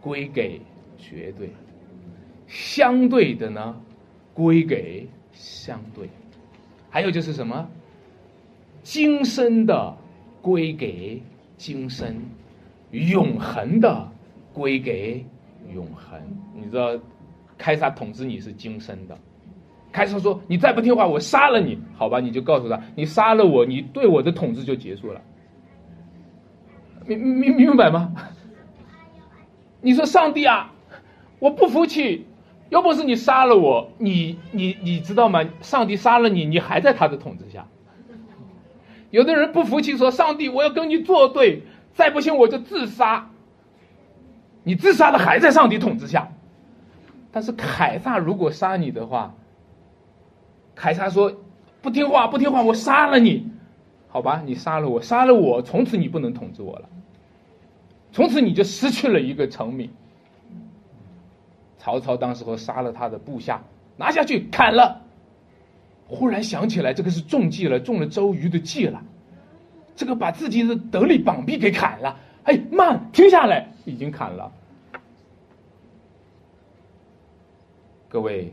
[0.00, 0.60] 归给
[0.96, 1.50] 绝对，
[2.46, 3.80] 相对的呢
[4.32, 6.08] 归给相对，
[6.88, 7.68] 还有就是什么？
[8.82, 9.96] 今生的
[10.40, 11.22] 归给
[11.58, 12.16] 今生，
[12.90, 14.08] 永恒的
[14.54, 15.24] 归给
[15.74, 16.18] 永恒。
[16.54, 16.98] 你知道？
[17.58, 19.18] 凯撒统治你是今生的，
[19.92, 25.20] 凯撒说：“你再不听话，我杀了你。”好吧，你就告诉他：“你杀了我，你对我的统治就结束了。”
[27.04, 28.14] 明明明白吗？
[29.80, 30.72] 你说上帝啊，
[31.38, 32.26] 我不服气，
[32.68, 35.44] 要不是你杀了我，你你你知道吗？
[35.60, 37.66] 上帝杀了你，你还在他的统治下。
[39.10, 41.62] 有的人不服气，说：“上帝，我要跟你作对，
[41.94, 43.30] 再不行我就自杀。”
[44.64, 46.28] 你自杀的，还在上帝统治下。
[47.30, 49.34] 但是凯撒如果杀你的话，
[50.74, 51.32] 凯撒说
[51.82, 53.50] ：“不听话，不听话，我杀了你。”
[54.10, 56.88] 好吧，你杀了我，杀了我，从此你不能统治我了，
[58.10, 59.90] 从此你就失去了一个臣民。
[61.76, 63.62] 曹操当时候杀了他的部下，
[63.96, 65.02] 拿下去砍了。
[66.06, 69.02] 忽然想起来，这个是中计了，中了周瑜的计了，
[69.94, 72.18] 这个把自己的得力膀臂给砍了。
[72.44, 74.50] 哎，慢，停下来，已经砍了。
[78.10, 78.50] 各位，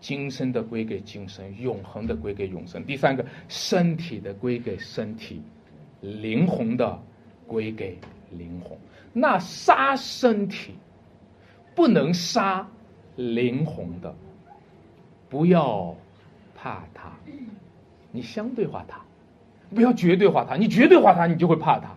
[0.00, 2.84] 今生的归给今生，永恒的归给永生。
[2.84, 5.40] 第三个，身体的归给身体，
[6.02, 7.00] 灵魂的
[7.46, 7.96] 归给
[8.30, 8.76] 灵魂。
[9.14, 10.74] 那杀身体，
[11.74, 12.68] 不能杀
[13.16, 14.14] 灵魂的，
[15.30, 15.96] 不要
[16.54, 17.12] 怕他，
[18.10, 19.00] 你相对化他，
[19.74, 20.56] 不要绝对化他。
[20.56, 21.96] 你绝对化他，你就会怕他。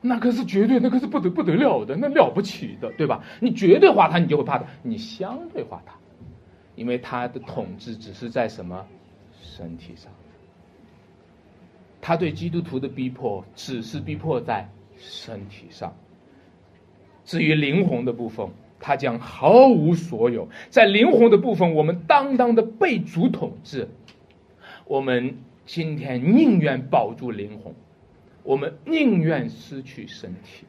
[0.00, 3.24] 那可是绝对，那可是不得不得了的，那了不起的，对吧？
[3.40, 5.94] 你绝对化他，你就会怕他；你相对化他，
[6.76, 8.86] 因为他的统治只是在什么
[9.42, 10.12] 身体上。
[12.00, 15.94] 他对基督徒的逼迫，只是逼迫在身体上。
[17.24, 20.48] 至于灵魂的部分，他将毫无所有。
[20.70, 23.88] 在灵魂的部分，我们当当的被主统治。
[24.86, 25.36] 我们
[25.66, 27.74] 今天宁愿保住灵魂，
[28.48, 30.64] 我们宁愿失去身体，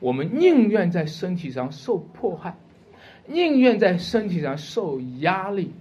[0.00, 2.56] 我们宁愿在身体上受迫害，
[3.26, 5.72] 宁愿在身体上受压力。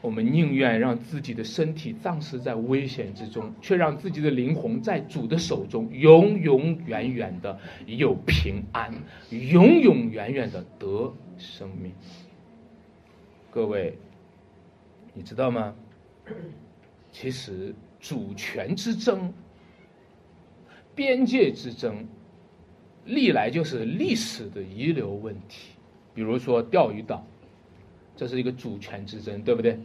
[0.00, 8.94] 我们宁愿让自己的身体丧失在危险之中，却让自己的灵魂在主的手中永永远远的有平安，
[9.30, 11.90] 永永远远的得生命。
[13.50, 13.98] 各位，
[15.14, 15.74] 你知道吗？
[17.10, 19.32] 其实主权之争、
[20.94, 22.06] 边界之争，
[23.04, 25.72] 历来就是历史的遗留问题。
[26.14, 27.24] 比如说钓鱼岛。
[28.14, 29.80] 这是一个主权之争，对不对？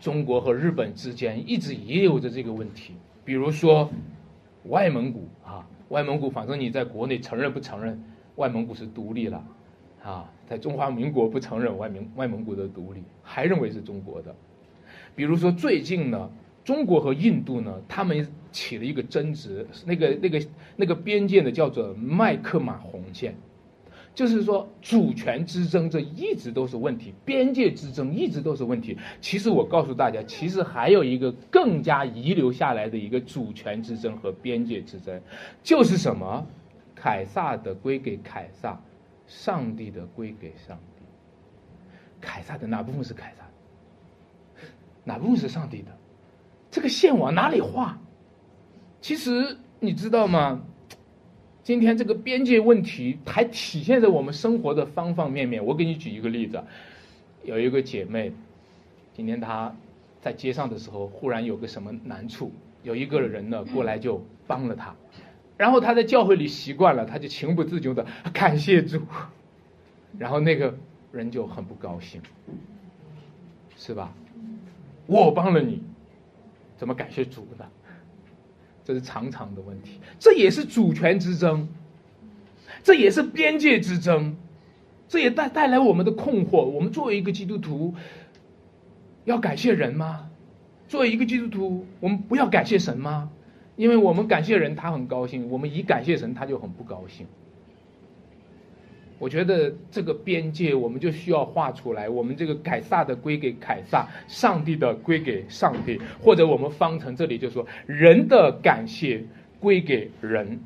[0.00, 2.94] 中国和日本之间一直遗留着这个问题。
[3.26, 3.90] 比如说，
[4.64, 8.02] 外蒙古啊，外蒙古，反正你在国内承认不承认，
[8.36, 9.46] 外蒙古是独立了，
[10.02, 14.34] 啊，在中华民国不承认外蒙外蒙古的独立，还认为是中国的。
[15.14, 16.30] 比如说最近呢，
[16.66, 23.36] 中国和印度呢，他们起了一个争执，那个那个那个边界呢，叫做麦克马洪线。
[24.16, 28.98] 就是说，主权之争这一直都是问题，边界之争一直都是问题。
[29.20, 35.20] 其实我告诉大家，其实还有一个更加遗留下来的一个主权之争和边界之争，
[35.62, 36.44] 就是什么？
[36.96, 38.80] 凯撒的归给凯撒，
[39.28, 41.04] 上帝的归给上帝。
[42.20, 43.44] 凯撒的哪部分是凯撒？
[45.04, 45.96] 哪部分是上帝的？
[46.76, 47.96] 这个线往哪里画？
[49.00, 50.60] 其实你知道吗？
[51.62, 55.64] 今天这个边界问题还体现在我们生活的方方面面。
[55.64, 56.62] 我给你举一个例子，
[57.44, 58.30] 有一个姐妹，
[59.14, 59.74] 今天她
[60.20, 62.52] 在街上的时候，忽然有个什么难处，
[62.82, 64.94] 有一个人呢过来就帮了她，
[65.56, 68.04] 然后她在教会里习惯了，她就情不自禁的
[68.34, 69.00] 感谢主，
[70.18, 70.76] 然后那个
[71.10, 72.20] 人就很不高兴，
[73.78, 74.12] 是吧？
[75.06, 75.80] 我帮了你，
[76.76, 77.64] 怎么感谢主呢？
[78.84, 81.66] 这是常常的问题，这也是主权之争，
[82.84, 84.36] 这也是边界之争，
[85.08, 86.64] 这也带带来我们的困惑。
[86.64, 87.94] 我们作为一个基督徒，
[89.24, 90.30] 要感谢人吗？
[90.86, 93.28] 作为一个基督徒，我们不要感谢神吗？
[93.74, 97.26] 因为我们感谢人，他很高兴；我们一感谢神，他就很不高兴。
[99.18, 102.06] 我觉得这个边界我们就需要画出来。
[102.06, 109.24] 我们这个凯撒的归给凯撒，上帝的归给上帝，或者我们方程这里就说人的感谢
[109.58, 110.60] 归给人，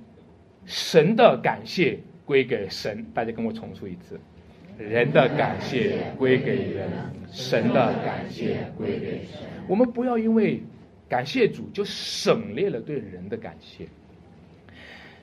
[0.66, 3.06] 神的感谢归给神。
[3.14, 4.18] 大家跟我重述一次：
[4.76, 6.88] 人的感谢归给人，
[7.30, 9.40] 神的感谢归给神。
[9.68, 10.60] 我们不要因为
[11.08, 13.86] 感谢主就省略了对人的感谢，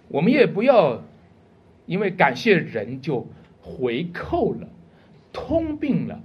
[0.07, 1.03] 我们也不要。
[1.87, 3.25] 因为感谢人就
[3.59, 4.69] 回扣了，
[5.33, 6.21] 通病了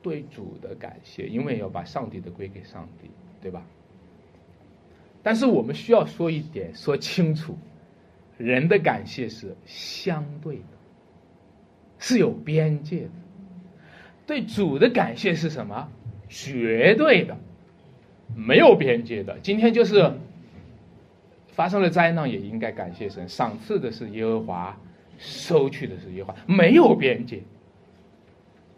[0.00, 3.10] 对主的感谢，因为要把上帝的归给上帝，
[3.42, 3.66] 对吧？
[5.22, 7.58] 但是我们需要说一点，说清楚，
[8.38, 10.62] 人的感谢是相对的，
[11.98, 13.10] 是有边界的；
[14.26, 15.88] 对主的感谢是什么？
[16.28, 17.36] 绝对的，
[18.36, 19.38] 没有边界的。
[19.40, 20.12] 今天就是
[21.48, 24.78] 发生了灾难，也应该感谢神，赏赐的是耶和华。
[25.18, 27.42] 收取的是耶和华，没有边界。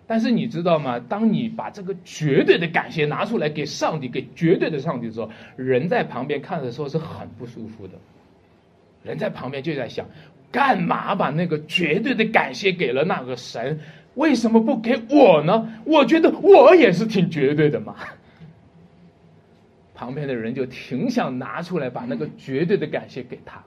[0.06, 0.98] 但是你知道吗？
[0.98, 7.94] 当你把这个绝对的感谢拿出来给上帝，给绝对的上帝的时候，人在旁边看的时候是很不舒服的。
[9.02, 10.06] 人在旁边就在想：
[10.50, 13.80] 干嘛把那个绝对的感谢给了那个神？
[14.14, 15.74] 为什么不给我呢？
[15.84, 17.94] 我觉得我也是挺绝对的嘛。
[19.94, 23.62] 旁边的人就挺想拿出来把那个绝对的感谢给他。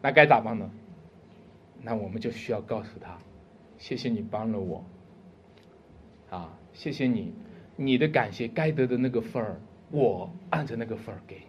[0.00, 0.70] 那该咋办呢？
[1.86, 3.18] 那我们就需要告诉他，
[3.76, 4.82] 谢谢你帮了我，
[6.30, 7.34] 啊，谢谢你，
[7.76, 9.60] 你的感谢该得的那个份儿，
[9.90, 11.42] 我按着那个份儿给你。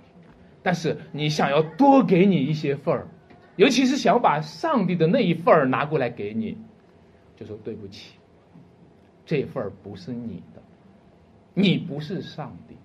[0.61, 3.07] 但是你想要多给你一些份儿，
[3.55, 6.57] 尤其是想把上帝的那一份儿拿过来给你，
[7.38, 8.17] 就说对不起，
[9.25, 10.61] 这份儿不是你的，
[11.53, 12.75] 你不是上帝。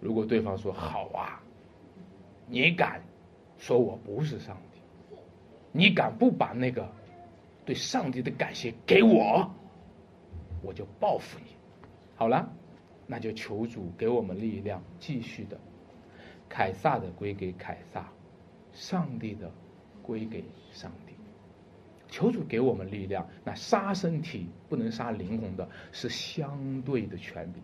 [0.00, 1.42] 如果对方说好啊，
[2.46, 3.02] 你敢
[3.58, 4.71] 说我不是上帝？
[5.72, 6.92] 你敢不把那个
[7.64, 9.50] 对上帝的感谢给我，
[10.62, 11.46] 我就报复你。
[12.14, 12.52] 好了，
[13.06, 15.58] 那就求主给我们力量，继续的。
[16.48, 18.12] 凯撒的归给凯撒，
[18.72, 19.50] 上帝的
[20.02, 21.14] 归给上帝。
[22.08, 23.26] 求主给我们力量。
[23.42, 27.62] 那杀身体不能杀灵魂的，是相对的权柄。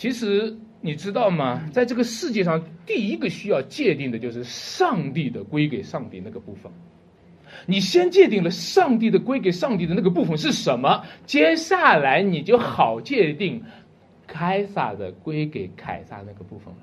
[0.00, 1.68] 其实你知道吗？
[1.74, 6.72] 在这个世界上，第一个需要界定的就是上帝的归给上帝那个部分。
[7.66, 13.62] 你先界定了上帝的归给上帝的那个部分是什么，接下来你就好界定
[14.26, 16.80] 凯撒的归给凯撒那个部分了。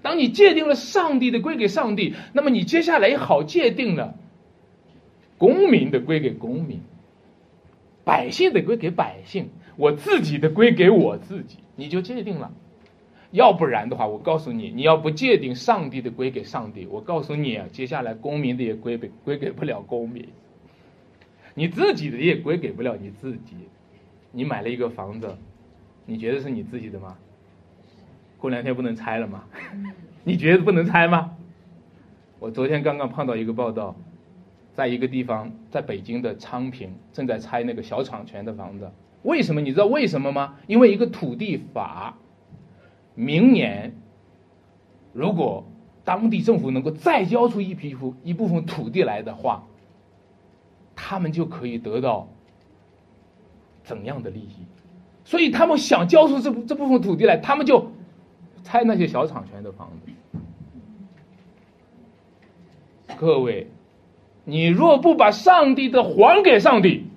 [0.00, 4.14] 当你界定了上帝的归给上帝，那么你接下来也好界定了
[5.36, 6.80] 公民的归给公民，
[8.04, 9.50] 百姓的归给百姓，
[9.80, 11.56] 我自己的归给我自己。
[11.74, 12.52] 你就界定了，
[13.30, 20.28] 要不然的话，我告诉你，你要不界定上帝的归给上帝，我告诉你啊，接下来公民的也归给归给不了公民，
[21.54, 23.56] 你自己的也归给不了你自己。
[24.32, 25.34] 你买了一个房子，
[26.04, 27.16] 你觉得是你自己的吗？
[28.36, 29.44] 过两天不能拆了吗？
[30.22, 31.34] 你觉得不能拆吗？
[32.38, 33.96] 我昨天刚刚碰到一个报道，
[34.74, 38.90] 在一个地方，在北京的昌平正在拆那个小厂权的房子。
[39.22, 40.56] 为什么你知道为什么吗？
[40.66, 42.16] 因为一个土地法，
[43.14, 43.94] 明年
[45.12, 45.66] 如果
[46.04, 49.66] 当地政府能够再交出一批部一部分土地来的话，
[50.96, 52.28] 他们就可以得到
[53.82, 54.64] 怎样的利益？
[55.24, 57.92] 所以他们想交出这这部分土地来，他们就
[58.64, 60.12] 拆那些小厂权的房子。
[63.18, 63.68] 各位，
[64.44, 67.09] 你若不把上帝的还给上帝。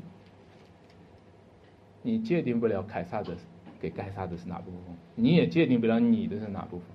[2.04, 3.36] 你界定不了凯撒的
[3.82, 6.88] 给盖撒的是哪部分，你也界定不了你的是哪部分，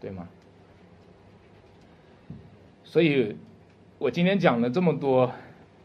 [0.00, 0.28] 对吗？
[2.84, 3.36] 所以，
[3.98, 5.32] 我今天讲了这么多，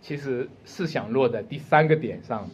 [0.01, 2.47] 其实是想落在第三个点上。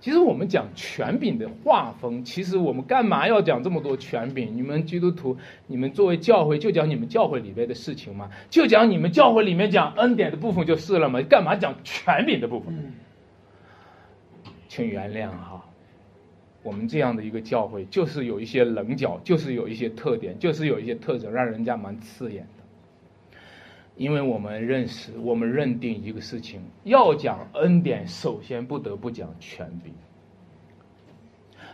[0.00, 4.56] 其实我们讲权柄的划分，其实我们干嘛要讲这么多权柄？
[4.56, 5.36] 你们基督徒，
[5.68, 8.28] 你们作为教会，就讲你们教会里面的事情吗？
[8.50, 11.20] 就讲你们教会里面讲恩典的部分就是了吗？
[11.22, 12.92] 干嘛讲权柄的部分？
[14.74, 15.62] 请原谅哈，
[16.62, 23.36] 我们这样的一个教会，就是有一些棱角，就是有一些特点，就是有一些特征，让人家蛮刺眼的。
[23.98, 29.92] 因为我们认识，我们认定一个事情，要讲恩典，首先不得不讲权柄；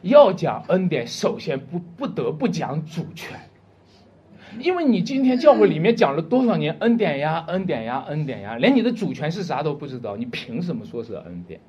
[0.03, 3.39] 要讲恩典，首先不不得不讲主权。
[4.59, 11.61] 因为你今天教会里面讲了多少年恩典呀，恩典呀，恩典呀，连你的主权是啥都不知道，你凭什么说是恩典？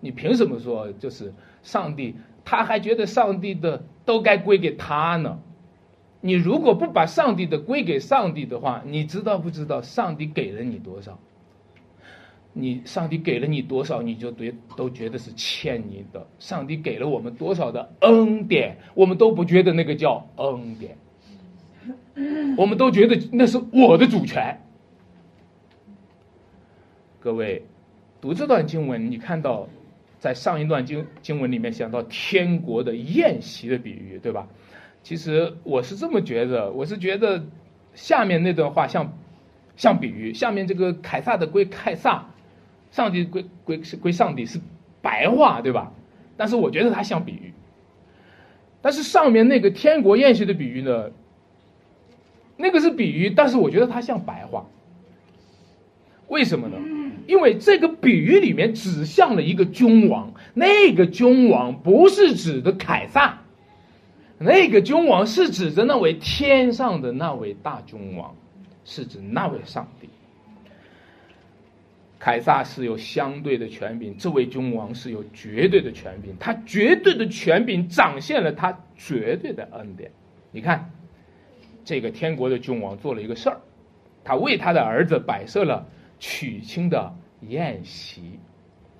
[0.00, 1.32] 你凭什么说就是
[1.62, 2.16] 上帝？
[2.42, 5.38] 他还觉得上帝的都该归给他呢？
[6.22, 11.18] 你如果不把上帝的归给上帝的话，你知道不知道上帝给了你多少？
[12.52, 16.26] 你上帝给了你多少，你就对都觉得是欠你的。
[16.38, 20.96] 上帝给了我们多少的恩典，我们都不觉得那个叫恩典，
[22.56, 24.58] 我们都觉得那是我的主权。
[27.20, 27.64] 各位，
[28.20, 29.68] 读这段经文，你看到。
[30.20, 34.46] 在上一段经经文里面讲到天国的宴席的比喻，对吧？
[35.02, 37.42] 其实我是这么觉得，我是觉得
[37.94, 39.16] 下面那段话像
[39.76, 42.26] 像比喻，下面这个凯撒的归凯撒，
[42.90, 44.60] 上帝归归归上帝是
[45.00, 45.90] 白话，对吧？
[46.36, 47.54] 但是我觉得它像比喻。
[48.82, 51.10] 但是上面那个天国宴席的比喻呢，
[52.58, 54.66] 那个是比喻，但是我觉得它像白话。
[56.28, 56.76] 为什么呢？
[57.30, 63.38] 因为这个比喻里面指向了一个君王，那个君王不是指的凯撒，
[64.36, 68.34] 那个君王是指着那位天上的那位大君王，
[68.84, 70.08] 是指那位上帝。
[72.18, 80.10] 凯撒是有相对的权柄，这位君王是有绝对的权柄，他绝对的权柄展现了他绝对的恩典。
[80.50, 80.90] 你看，
[81.84, 83.60] 这个天国的君王做了一个事儿，
[84.24, 85.86] 他为他的儿子摆设了。
[86.20, 88.38] 娶亲的宴席，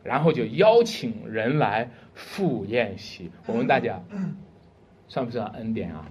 [0.02, 3.30] 然后就邀请人来赴宴席。
[3.46, 4.02] 我问大家，
[5.06, 6.10] 算不算恩典啊？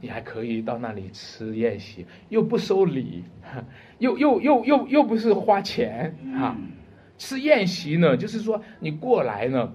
[0.00, 3.22] 你还可以到那里吃宴席，又不收礼，
[3.98, 6.56] 又又又又又不是花钱啊！
[7.16, 9.72] 吃宴席呢，就是说你过来呢，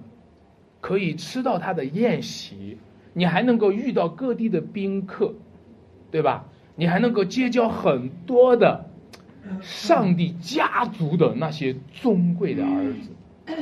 [0.80, 2.76] 可以吃到他的宴席，
[3.14, 5.34] 你还能够遇到各地的宾客，
[6.10, 6.46] 对吧？
[6.76, 8.87] 你还能够结交很多的。
[9.60, 13.54] 上帝家族的那些尊贵的儿子，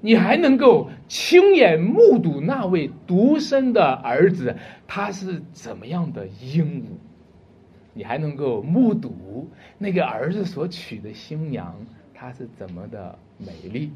[0.00, 6.98] 你还能够亲眼目睹那位独生的儿子他是怎么样的英武，
[7.94, 11.74] 你还能够目睹那个儿子所娶的新娘
[12.14, 13.90] 她是怎么的美丽，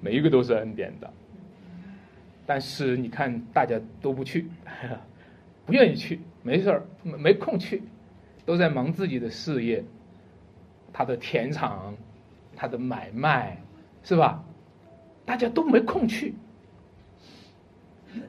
[0.00, 1.10] 每一个都是恩典的。
[2.46, 4.46] 但是你看，大家都不去，
[5.66, 7.82] 不愿意去，没事儿，没空去。
[8.46, 9.84] 都在忙自己的事业，
[10.98, 11.94] 他的田场，
[12.56, 13.56] 他的买卖，
[14.02, 14.42] 是吧？
[15.24, 16.34] 大家都没空去。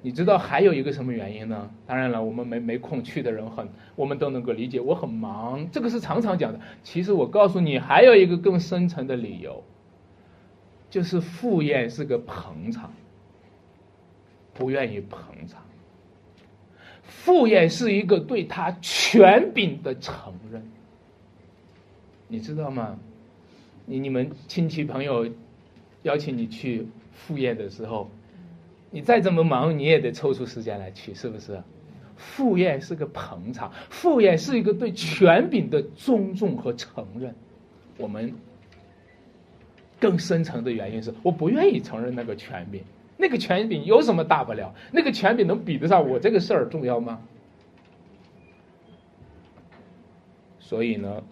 [0.03, 1.67] 你知道还有一个什么原因呢？
[1.87, 4.79] 当然了，我们没没空去的人很，我们都能够理解。
[4.79, 6.59] 我很忙，这个是常常讲的。
[6.83, 9.63] 其实我告诉你，还有一个更深层的理由，
[10.91, 12.93] 就是赴宴是个捧场，
[14.53, 15.59] 不愿意捧场。
[17.01, 20.63] 赴宴是一个对他权柄的承认，
[22.29, 22.97] 你知道吗？
[23.85, 25.27] 你你们亲戚朋友
[26.03, 28.09] 邀请你去赴宴的时候。
[28.91, 31.61] 你再怎么忙，你也得抽出时间来去，是不是？
[32.17, 37.35] 赴宴是个捧场，赴宴是一个对权柄的尊重和承认。
[37.97, 38.33] 我们
[39.99, 42.81] 更深层的原因是，我不愿意承认那个权柄。
[43.15, 44.73] 那个权柄有什么大不了？
[44.91, 47.21] 那个权柄能比得上我这个事儿重要吗？
[50.59, 51.23] 所以呢，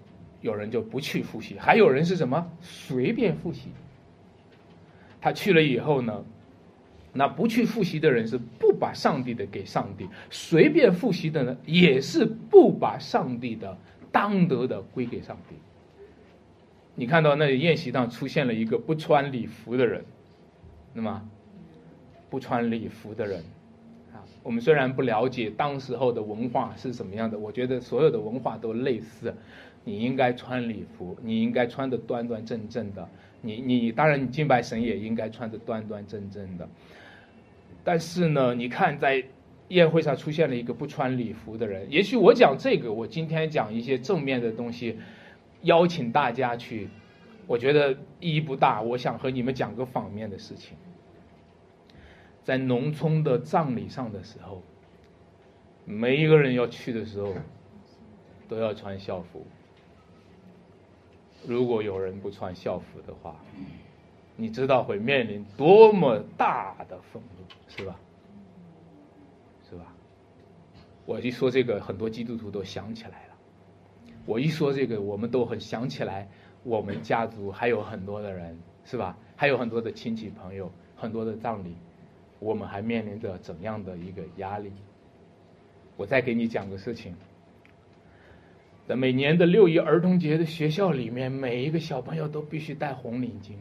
[0.48, 2.50] 有人就不去复习，还有人是什么？
[2.62, 3.68] 随便复习。
[5.22, 6.26] 他去了以后呢？
[7.14, 13.76] 那不去复习的人是不把上帝的给上帝，随便复习的呢也是不把上帝的
[14.12, 15.56] 当得的归给上帝。
[16.94, 20.06] 你看到那宴席上出现了一个不穿礼服的人，
[20.94, 21.28] 那么
[22.30, 23.44] 不穿礼服的人
[24.14, 29.34] 啊，我们虽然不了解当时候的文化是什么样的，我觉得所有的文化都类似。
[29.88, 33.08] 你应该穿礼服，你应该穿的端端正正的，
[33.40, 36.68] 你你当然你敬拜神也应该穿的端端正正的。
[37.86, 39.24] 但是呢，你看，在
[39.70, 41.90] 宴会上出现了一个不穿礼服的人。
[41.90, 44.98] 也许我讲这个，我今天讲一些正面的东西，
[45.62, 46.90] 邀请大家去，
[47.48, 48.82] 我觉得意义不大。
[48.82, 50.78] 我想和你们讲个反面的事情。
[52.44, 54.62] 在农村的葬礼上的时候，
[55.86, 57.34] 每一个人要去的时候，
[58.50, 59.48] 都要穿校服。
[61.46, 63.36] 如果有人不穿校服的话，
[64.36, 68.00] 你知道会面临多么大的愤怒，是吧？
[69.70, 69.94] 是吧？
[71.06, 73.36] 我一说这个，很多基督徒都想起来了。
[74.26, 76.28] 我一说这个，我们都很想起来，
[76.64, 79.18] 我们家族还有很多的人，是吧？
[79.36, 81.76] 还有很多的亲戚朋友，很多的葬礼，
[82.40, 84.72] 我们还面临着怎样的一个压力？
[85.96, 87.16] 我再给你讲个事情，
[88.88, 93.52] 在每年的六一儿童节的学校里面，每一个小朋友都必须戴红领巾。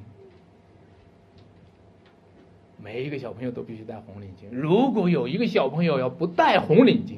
[2.80, 4.48] 每一个小朋友都必须戴红领巾。
[4.52, 7.16] 如果有一个小朋友要不戴红领巾，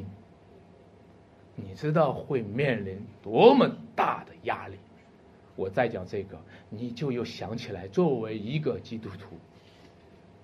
[1.54, 4.76] 你知道会面临多么大的压力？
[5.54, 6.40] 我再讲这个，
[6.70, 9.36] 你就又想起来，作为一个基督徒，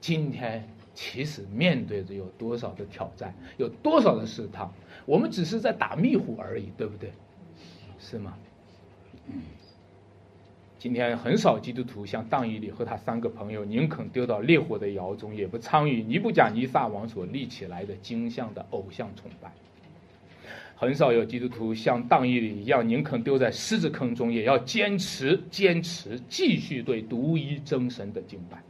[0.03, 4.69] 今天其实面对着有多少的挑战，有多少的试探，
[5.07, 7.11] 我们只是在打迷糊而已，对不对？
[8.05, 8.35] 是吗？
[10.79, 19.51] 今天很少基督徒像当以里和他三个朋友，宁肯丢到烈火的窑中，也不参与尼布甲尼撒王所立起来的金像的偶像崇拜。
[20.77, 28.63] 很少有基督徒像当以里一样，宁肯丢在狮子坑中，也要坚持、坚持、继续对独一真神的敬拜。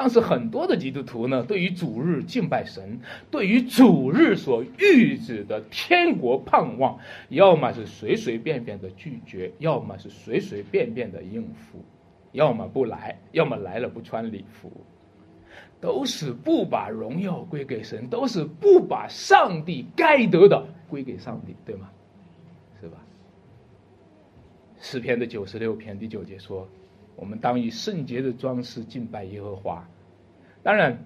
[0.00, 3.00] 但是很多的基督徒呢，对于主日敬拜神，
[3.32, 6.96] 对于主日所预指的天国盼望，
[7.30, 11.84] 要么是随随便便的拒绝，要么是随随便便的应付，
[12.30, 14.70] 要么不来，要么来了不穿礼服，
[15.80, 21.90] 都是不把荣耀归给神，都是不把上帝该得的归给上帝，对吗？
[22.80, 22.98] 是吧？
[24.78, 26.68] 诗篇的九十六篇第九节说。
[27.18, 29.84] 我们当以圣洁的装饰敬拜耶和华。
[30.62, 30.96] 当然，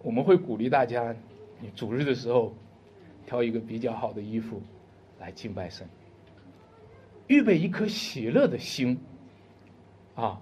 [0.00, 1.12] 我们会鼓励大家，
[1.60, 2.54] 你主日的时候
[3.26, 4.62] 挑一个比较好的衣服
[5.18, 5.88] 来敬拜神，
[7.26, 8.96] 预备一颗喜乐的心，
[10.14, 10.40] 啊，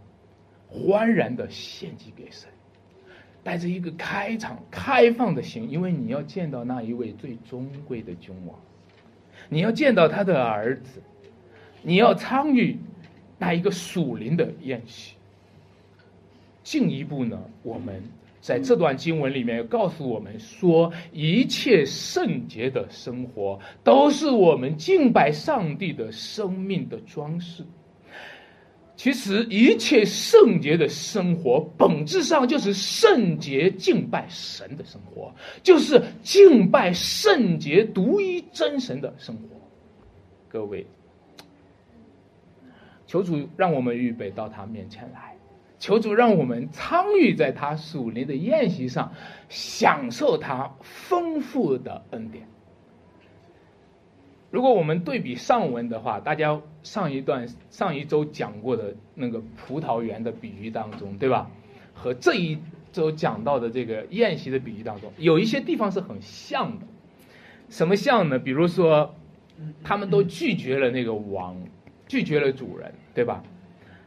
[0.68, 2.50] 欢然的献祭给神，
[3.42, 8.58] 带着一个开场、开放的心，因为你要见到那一位最尊贵的君王，
[9.48, 11.00] 你要见到他的儿子，
[11.80, 12.76] 你要参与。
[13.42, 15.14] 来一个属灵的宴席。
[16.62, 18.00] 进一步呢，我们
[18.40, 27.64] 在这段经文里面告诉我们说，一切圣洁的生活都是我们敬拜上帝的生命的装饰。
[28.94, 35.34] 其实，一切圣洁的生活本质上就是圣洁敬拜神的生活，
[35.64, 39.42] 就是敬拜圣洁独一真神的生活。
[40.48, 40.86] 各位。
[43.12, 45.36] 求主让我们预备到他面前来，
[45.78, 49.12] 求主让我们参与在他属灵的宴席上，
[49.50, 52.46] 享受他丰富的恩典。
[54.50, 61.50] 如果我们对比上文的话，大家上一段上一周讲过的那个葡萄园的比喻当中，对吧？
[61.92, 62.58] 和这一
[62.92, 66.86] 周讲到的这个宴席的比喻当中，有一些地方是很像的。
[67.68, 68.38] 什么像呢？
[68.38, 69.14] 比如说，
[69.84, 71.54] 他们都拒绝了那个王，
[72.12, 73.42] 拒绝了主人，对吧？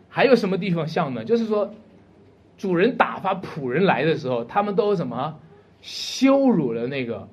[0.09, 1.25] 还有什么地方像呢？
[1.25, 1.73] 就是说，
[2.55, 5.39] 主人打发仆人来的时候，他们都什么
[5.81, 7.27] 羞辱了那个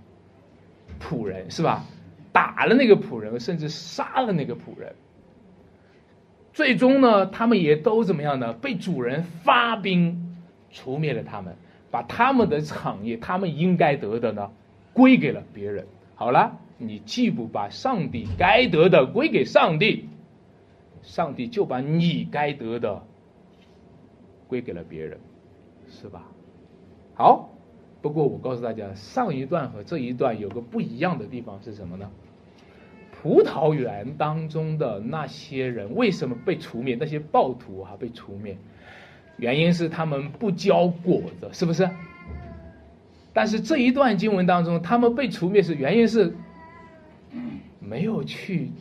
[0.99, 1.85] 仆人，是吧？
[2.33, 4.95] 打了那个仆人，甚至杀了那个仆人。
[6.55, 8.55] 最终呢，他们也都怎么样呢？
[8.55, 10.39] 被主人发兵
[10.71, 11.55] 除灭了他们，
[11.91, 14.51] 把他们的产业，他们应该得的呢，
[14.95, 15.85] 归给了别人。
[16.15, 20.09] 好了，你既不把上帝该得的归给上帝，
[21.03, 23.03] 上帝就把你该得的
[24.49, 25.21] 归给了别人，
[25.89, 26.25] 是吧？
[27.15, 27.51] 好。
[28.01, 32.11] 不过我告诉大家，上一段和这一段有个不一样的地方是什么呢？
[33.13, 36.97] 葡萄园当中的那些人为什么被除灭？
[36.99, 38.57] 那些暴徒啊被除灭，
[39.37, 41.89] 原因是他们不交果子，是不是？
[43.33, 46.35] 但是这一段经文当中，他们被除灭是原因是
[47.79, 48.73] 没有去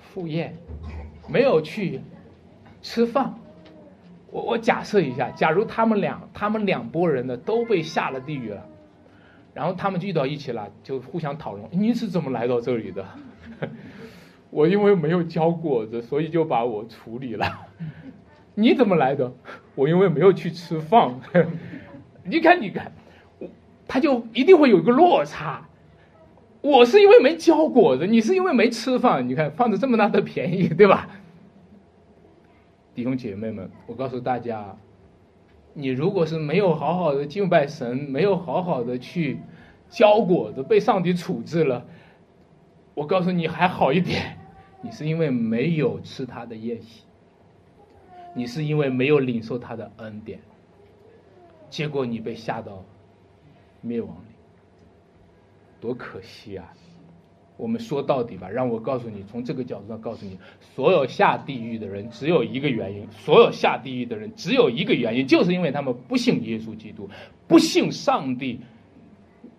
[0.00, 0.54] 赴宴，
[1.28, 2.00] 没有去
[2.82, 3.34] 吃饭。
[4.30, 8.66] 我我假设一下，假如他们两他们两拨人呢都被下了地狱了，
[9.54, 13.06] 然后他们聚到一起了，就互相讨论你是怎么来到这里的？
[14.50, 17.66] 我因为没有交果子，所以就把我处理了。
[18.54, 19.32] 你怎么来的？
[19.74, 21.20] 我因为没有去吃饭。
[22.24, 22.92] 你看，你看，
[23.86, 25.67] 他就一定会有一个落差。
[26.60, 29.28] 我是因为没交果子，你是因为没吃饭。
[29.28, 31.08] 你看，放着这么大的便宜，对吧？
[32.94, 34.76] 弟兄姐妹们，我告诉大家，
[35.72, 39.38] 你如果是没有好好的敬拜神，没有好好的去
[39.88, 41.86] 交果子，被上帝处置了，
[42.94, 44.36] 我告诉你还好一点，
[44.82, 47.04] 你是因为没有吃他的宴席，
[48.34, 50.40] 你是因为没有领受他的恩典，
[51.70, 52.84] 结果你被吓到
[53.80, 54.16] 灭亡，
[55.80, 56.72] 多可惜啊！
[57.56, 67.10] 我们说到底吧，让我告诉你，从这个角度上告诉你，所有下地狱的人只有一个原因，所有下地狱的人只有一个原因，就是因为他们不信耶稣基督，
[67.48, 68.60] 不信上帝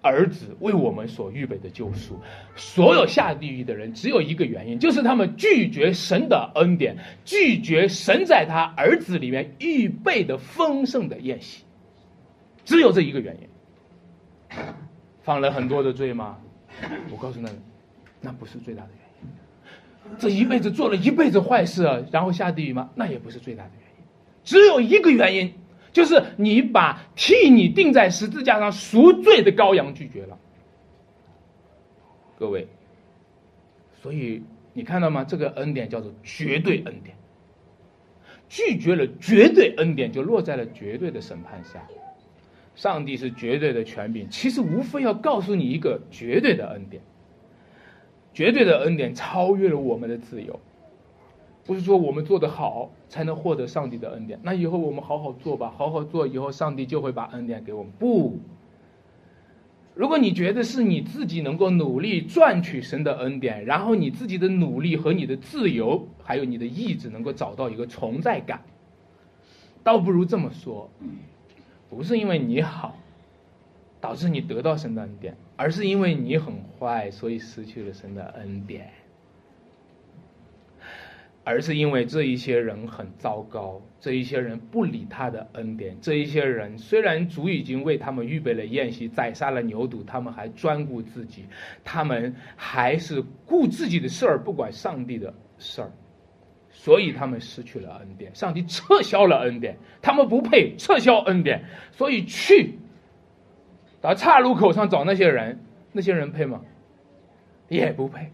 [0.02, 2.18] 儿子为我们所预备的救赎。
[2.56, 6.96] 所有下地狱的人只有一个原因，就是他们拒绝神的恩典，
[7.26, 11.66] 拒绝神在他儿子里面预备的丰盛的宴席，
[12.64, 14.58] 只有这一个原因。
[15.30, 16.40] 犯了很多的罪吗？
[17.12, 17.48] 我告诉你。
[18.20, 20.18] 那不是最大的原因。
[20.18, 22.90] 这一辈子做了一辈子坏事，然后下地狱吗？
[22.96, 24.04] 那也不是最大的原因。
[24.44, 25.54] 只有一个原因，
[25.92, 30.36] 就是你把替你钉在十字架上赎罪的羔羊拒绝了。
[32.40, 32.68] 各位，
[34.02, 34.42] 所以
[34.74, 35.24] 你看到吗？
[35.24, 37.16] 这个恩典叫做绝对恩典。
[38.48, 41.86] 拒绝了绝对恩典，就落在了绝对的审判下。
[42.80, 47.04] 上帝是绝对的权柄，其实无非要告诉你一个绝对的恩典。
[48.34, 50.58] 绝对的恩典超越了我们的自由，
[51.66, 54.40] 不是说我们做得好才能获得上帝的恩典。
[54.44, 57.92] 那以后我们好好做吧，好好做，以后上帝就会把恩典给我们。
[58.00, 58.40] 不，
[59.94, 68.62] 如果你觉得是你自己能够努力赚取神的恩典，然后你自己的努力和你的自由，还有你的意志能够找到一个存在感，
[69.84, 70.90] 倒不如这么说，
[71.90, 72.96] 不是因为你好。
[74.02, 78.86] 导致你得到神的恩典，而是因为你很坏，所以失去了神的恩典；
[81.44, 91.44] 而是因为这一些人很糟糕，这一些人不理他的恩典，这一些人虽然主已经为他们预备了宴席，宰杀了牛犊，他们还专顾自己，
[91.84, 95.92] 他们还是顾自己的事儿，不管上帝的事儿，
[96.82, 102.76] 所以他们失去了恩典，上帝撤销了恩典，他们不配撤销恩典，所以去。
[104.00, 105.60] 到岔路口上找那些人，
[105.92, 106.62] 那些人配吗？
[107.68, 108.32] 也不配。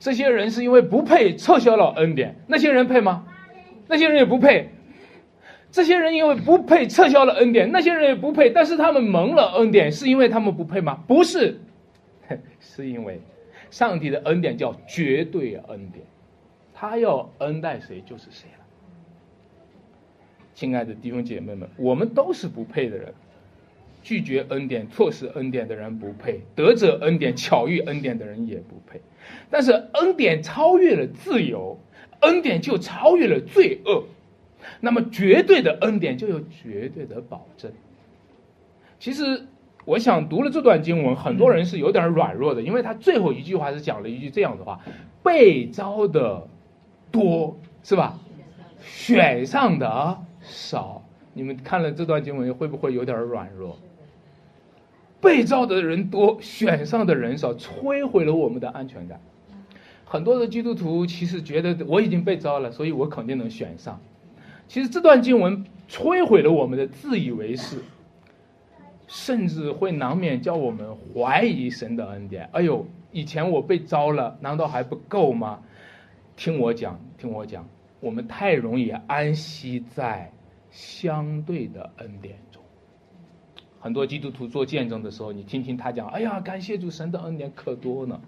[0.00, 3.28] 这些人是因为不配撤销了恩典，那些人配吗？
[3.86, 4.68] 那些人也不配。
[5.70, 8.50] 这些人因为不配撤销了恩典，那些人也不配。
[8.50, 10.98] 但是他们蒙了恩典，是因为他们不配吗？
[11.06, 11.60] 不是，
[12.58, 13.20] 是因为
[13.70, 16.04] 上帝的恩典叫绝对恩典，
[16.80, 18.64] 他要恩待谁就是谁了。
[20.54, 23.12] 亲爱的弟兄姐妹们，我们都是不配的人。
[24.02, 28.98] 拒绝恩典、错失恩典的人不配，得者恩典、巧遇恩典的人也不配。
[29.50, 31.78] 但是恩典超越了自由，
[32.20, 34.04] 恩典就超越了罪恶。
[34.80, 37.70] 那么绝对的恩典就有绝对的保证。
[38.98, 39.46] 其实
[39.84, 44.80] 我想读了这段经文，很多人是有点软弱的，因为他最后一句话是讲了一句这样的话
[45.22, 46.48] ：“被招的
[47.10, 48.18] 多，是吧？
[48.80, 51.02] 选上的少。”
[51.32, 53.78] 你们看了这段经文，会不会有点软弱？
[55.20, 59.20] 被招的人多，选上的人少，摧毁了我们的安全感。
[60.04, 64.00] 很多的基督徒其实觉得我已经被招了，所以我肯定能选上。
[64.66, 67.78] 其实这段经文摧毁了我们的自以为是。
[69.12, 72.48] 甚至会难免叫我们怀疑神的恩典。
[72.52, 75.58] 哎呦，以前我被招了，难道还不够吗？
[76.40, 77.68] 听我讲，听我讲，
[78.00, 80.32] 我们太容易安息在
[80.70, 82.62] 相对的恩典中。
[83.78, 88.18] 很多基督徒做见证的时候，你听听他讲，哎呀，感谢主，神的恩典可多呢。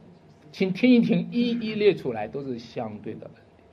[0.52, 3.64] 请听一听，一一列出来，都是相对的恩典，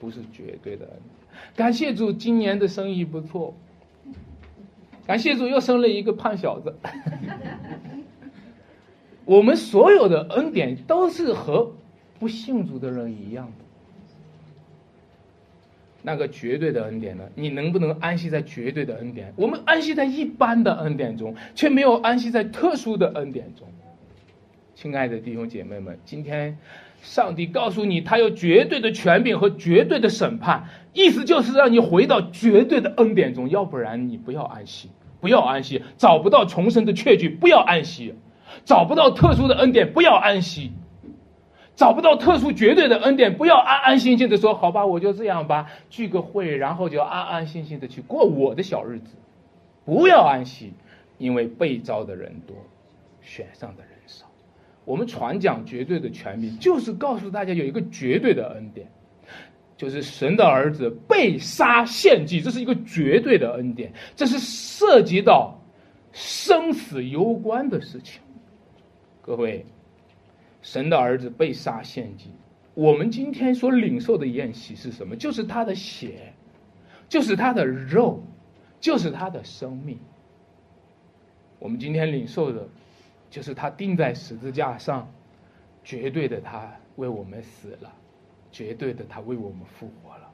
[0.00, 1.28] 不是绝对的恩典。
[1.54, 3.54] 感谢主，今年的生意不错。
[5.06, 6.74] 感谢主又生了一个胖小子。
[9.26, 11.74] 我们所有的恩典都是和
[12.18, 13.64] 不信主的人一样的。
[16.02, 17.24] 那个绝对的恩典呢？
[17.34, 19.32] 你能不能安息在绝对的恩典？
[19.36, 23.66] 我们安息在一般的恩典中，却没有安息在特殊的恩典中。
[24.74, 26.56] 亲爱的弟兄姐妹们，今天
[27.02, 34.90] 上帝告诉你，他有绝对的权柄和绝对的审判，意思就是让你回到绝对的恩典中，要不然你不要安息。
[35.20, 38.14] 不要安息，找不到重生的确据，不要安息；
[38.64, 40.70] 找不到特殊的恩典，不要安息；
[41.78, 49.14] 找不到特殊绝对的恩典，不要安安心心的说：“好吧，我就这样吧，聚个会，然后就安安心心的去过我的小日子。”
[49.86, 50.72] 不要安息，
[51.18, 52.56] 因为被招的人多，
[53.22, 54.26] 选上的人少。
[54.84, 58.84] 我们传讲绝对的权柄，就是告诉大家有一个绝对的恩典。
[59.76, 65.56] 就是神的儿子被杀献祭，这是一个绝对的恩典，这是涉及到
[66.10, 68.20] 生死攸关的事情。
[69.22, 69.64] 各位，
[70.70, 72.30] 神的儿子被杀献祭，
[72.74, 75.16] 我们今天所领受的宴席是什么？
[75.16, 76.34] 就是他的血，
[77.08, 78.22] 就是他的肉，
[78.78, 79.98] 就是他的生命。
[81.58, 82.68] 我们今天领受的，
[83.30, 85.10] 就是他钉在十字架上，
[85.82, 87.90] 绝对的他为我们死了。
[88.52, 90.27] 绝对的，他为我们复活了，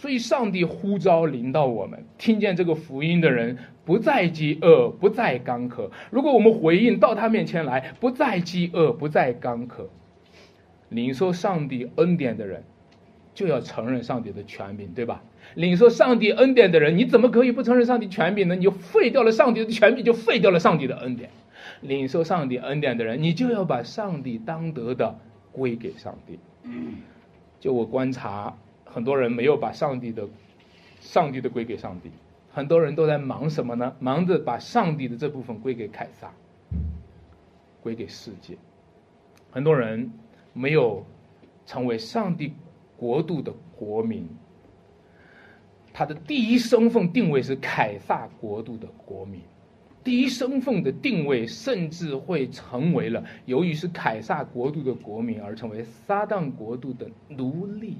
[0.00, 5.90] 所以上帝呼召临到我们，听见这个福音的人不再饥饿，不再干渴。
[6.10, 9.90] 如果我们回应到他面前来，不再饥饿，不再干渴，
[10.88, 12.64] 领受上帝恩典的人，
[13.34, 15.22] 就要承认上帝的权柄，对吧？
[15.54, 18.56] 领受上帝恩典的人，你怎么可以不承认上帝权柄呢？
[18.56, 21.28] 你就废掉了上帝的权柄，就废掉了上帝的恩典。
[21.82, 25.18] 领受上帝恩典的人，你就要把上帝当得的
[25.52, 26.38] 归给上帝。
[27.58, 28.56] 就我观察，
[28.92, 30.28] 很多人没有把上帝的、
[31.00, 32.10] 上帝的归给上帝，
[32.52, 33.94] 很多人都在忙什么呢？
[34.00, 36.30] 忙着把上帝的这部分归给凯撒，
[37.80, 38.58] 归给世界。
[39.52, 40.12] 很多人
[40.52, 41.06] 没有
[41.66, 42.52] 成为上帝
[42.96, 44.28] 国度的国民，
[45.92, 49.40] 他的第一身份定位是凯撒国度的国民。
[50.02, 57.96] 第一身份的定位，甚至会成为了由于是凯撒国度的国民而成为撒旦国度的奴隶。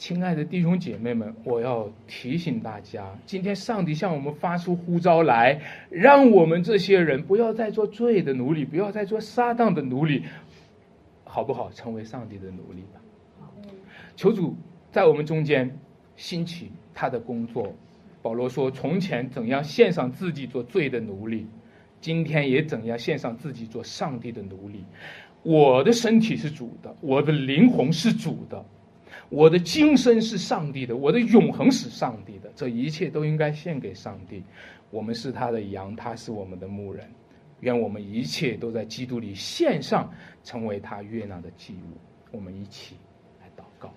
[0.00, 10.24] 亲爱的弟兄姐妹们，我要提醒大家，今天上帝向我们发出呼召来，让我们这些人不要再做罪的奴隶，不要再做撒旦的奴隶，
[11.24, 11.70] 好不好？
[11.72, 13.70] 成为上帝的奴隶吧。
[14.16, 14.56] 求主
[14.90, 15.70] 在我们中间
[16.16, 17.70] 兴起他的工作。
[18.22, 21.46] 保罗说：“从前怎样献上自己做罪的奴隶，
[22.00, 24.82] 今天也怎样献上自己做上帝的奴隶。
[25.42, 28.64] 我的身体是主的，我的灵魂是主的，
[29.30, 32.50] 我的今生是上帝的，我的永恒是上帝的。
[32.56, 34.42] 这一切都应该献给上帝。
[34.90, 37.08] 我们是他的羊，他是我们的牧人。
[37.60, 40.12] 愿我们一切都在基督里献上，
[40.42, 41.96] 成为他悦纳的祭物。
[42.32, 42.96] 我们一起
[43.40, 43.94] 来祷告。”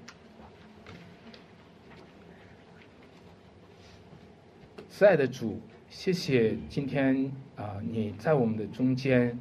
[4.87, 5.59] 慈爱的主，
[5.89, 9.35] 谢谢今天啊，你在我们的中间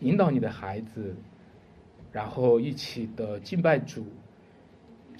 [0.00, 1.16] 引导你的孩子，
[2.12, 4.04] 然后一起的敬拜主，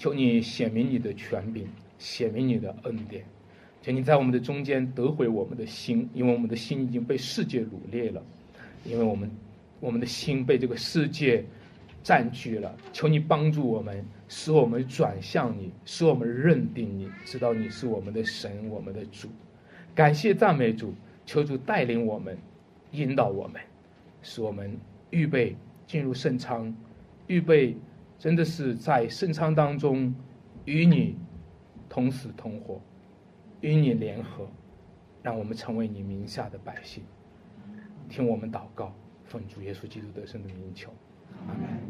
[0.01, 1.63] 求你显明你的权柄，
[1.99, 3.23] 显明你的恩典，
[3.83, 8.19] 求你在我们的中间得回我们的心，因为我们的心已经被世界掳掠了，
[8.83, 9.29] 因为我们
[9.79, 11.45] 我们的心被这个世界
[12.01, 19.27] 占据了，求你帮助我们，使我们转向你，使我们认定你，知道你是我们的神，我们的主。
[19.93, 20.95] 感谢赞美主，
[21.27, 22.35] 求主带领我们，
[22.93, 23.61] 引导我们，
[24.23, 24.75] 使我们
[25.11, 26.75] 预备进入圣仓，
[27.27, 27.77] 预备
[28.21, 30.13] 真的是在圣仓当中
[30.65, 31.17] 与你
[31.89, 32.79] 同死同活，
[33.61, 34.47] 与你联合，
[35.23, 37.03] 让我们成为你名下的百姓。
[38.07, 38.93] 听我们祷告，
[39.25, 40.93] 奉主耶稣基督得胜的名求，
[41.47, 41.81] 阿门。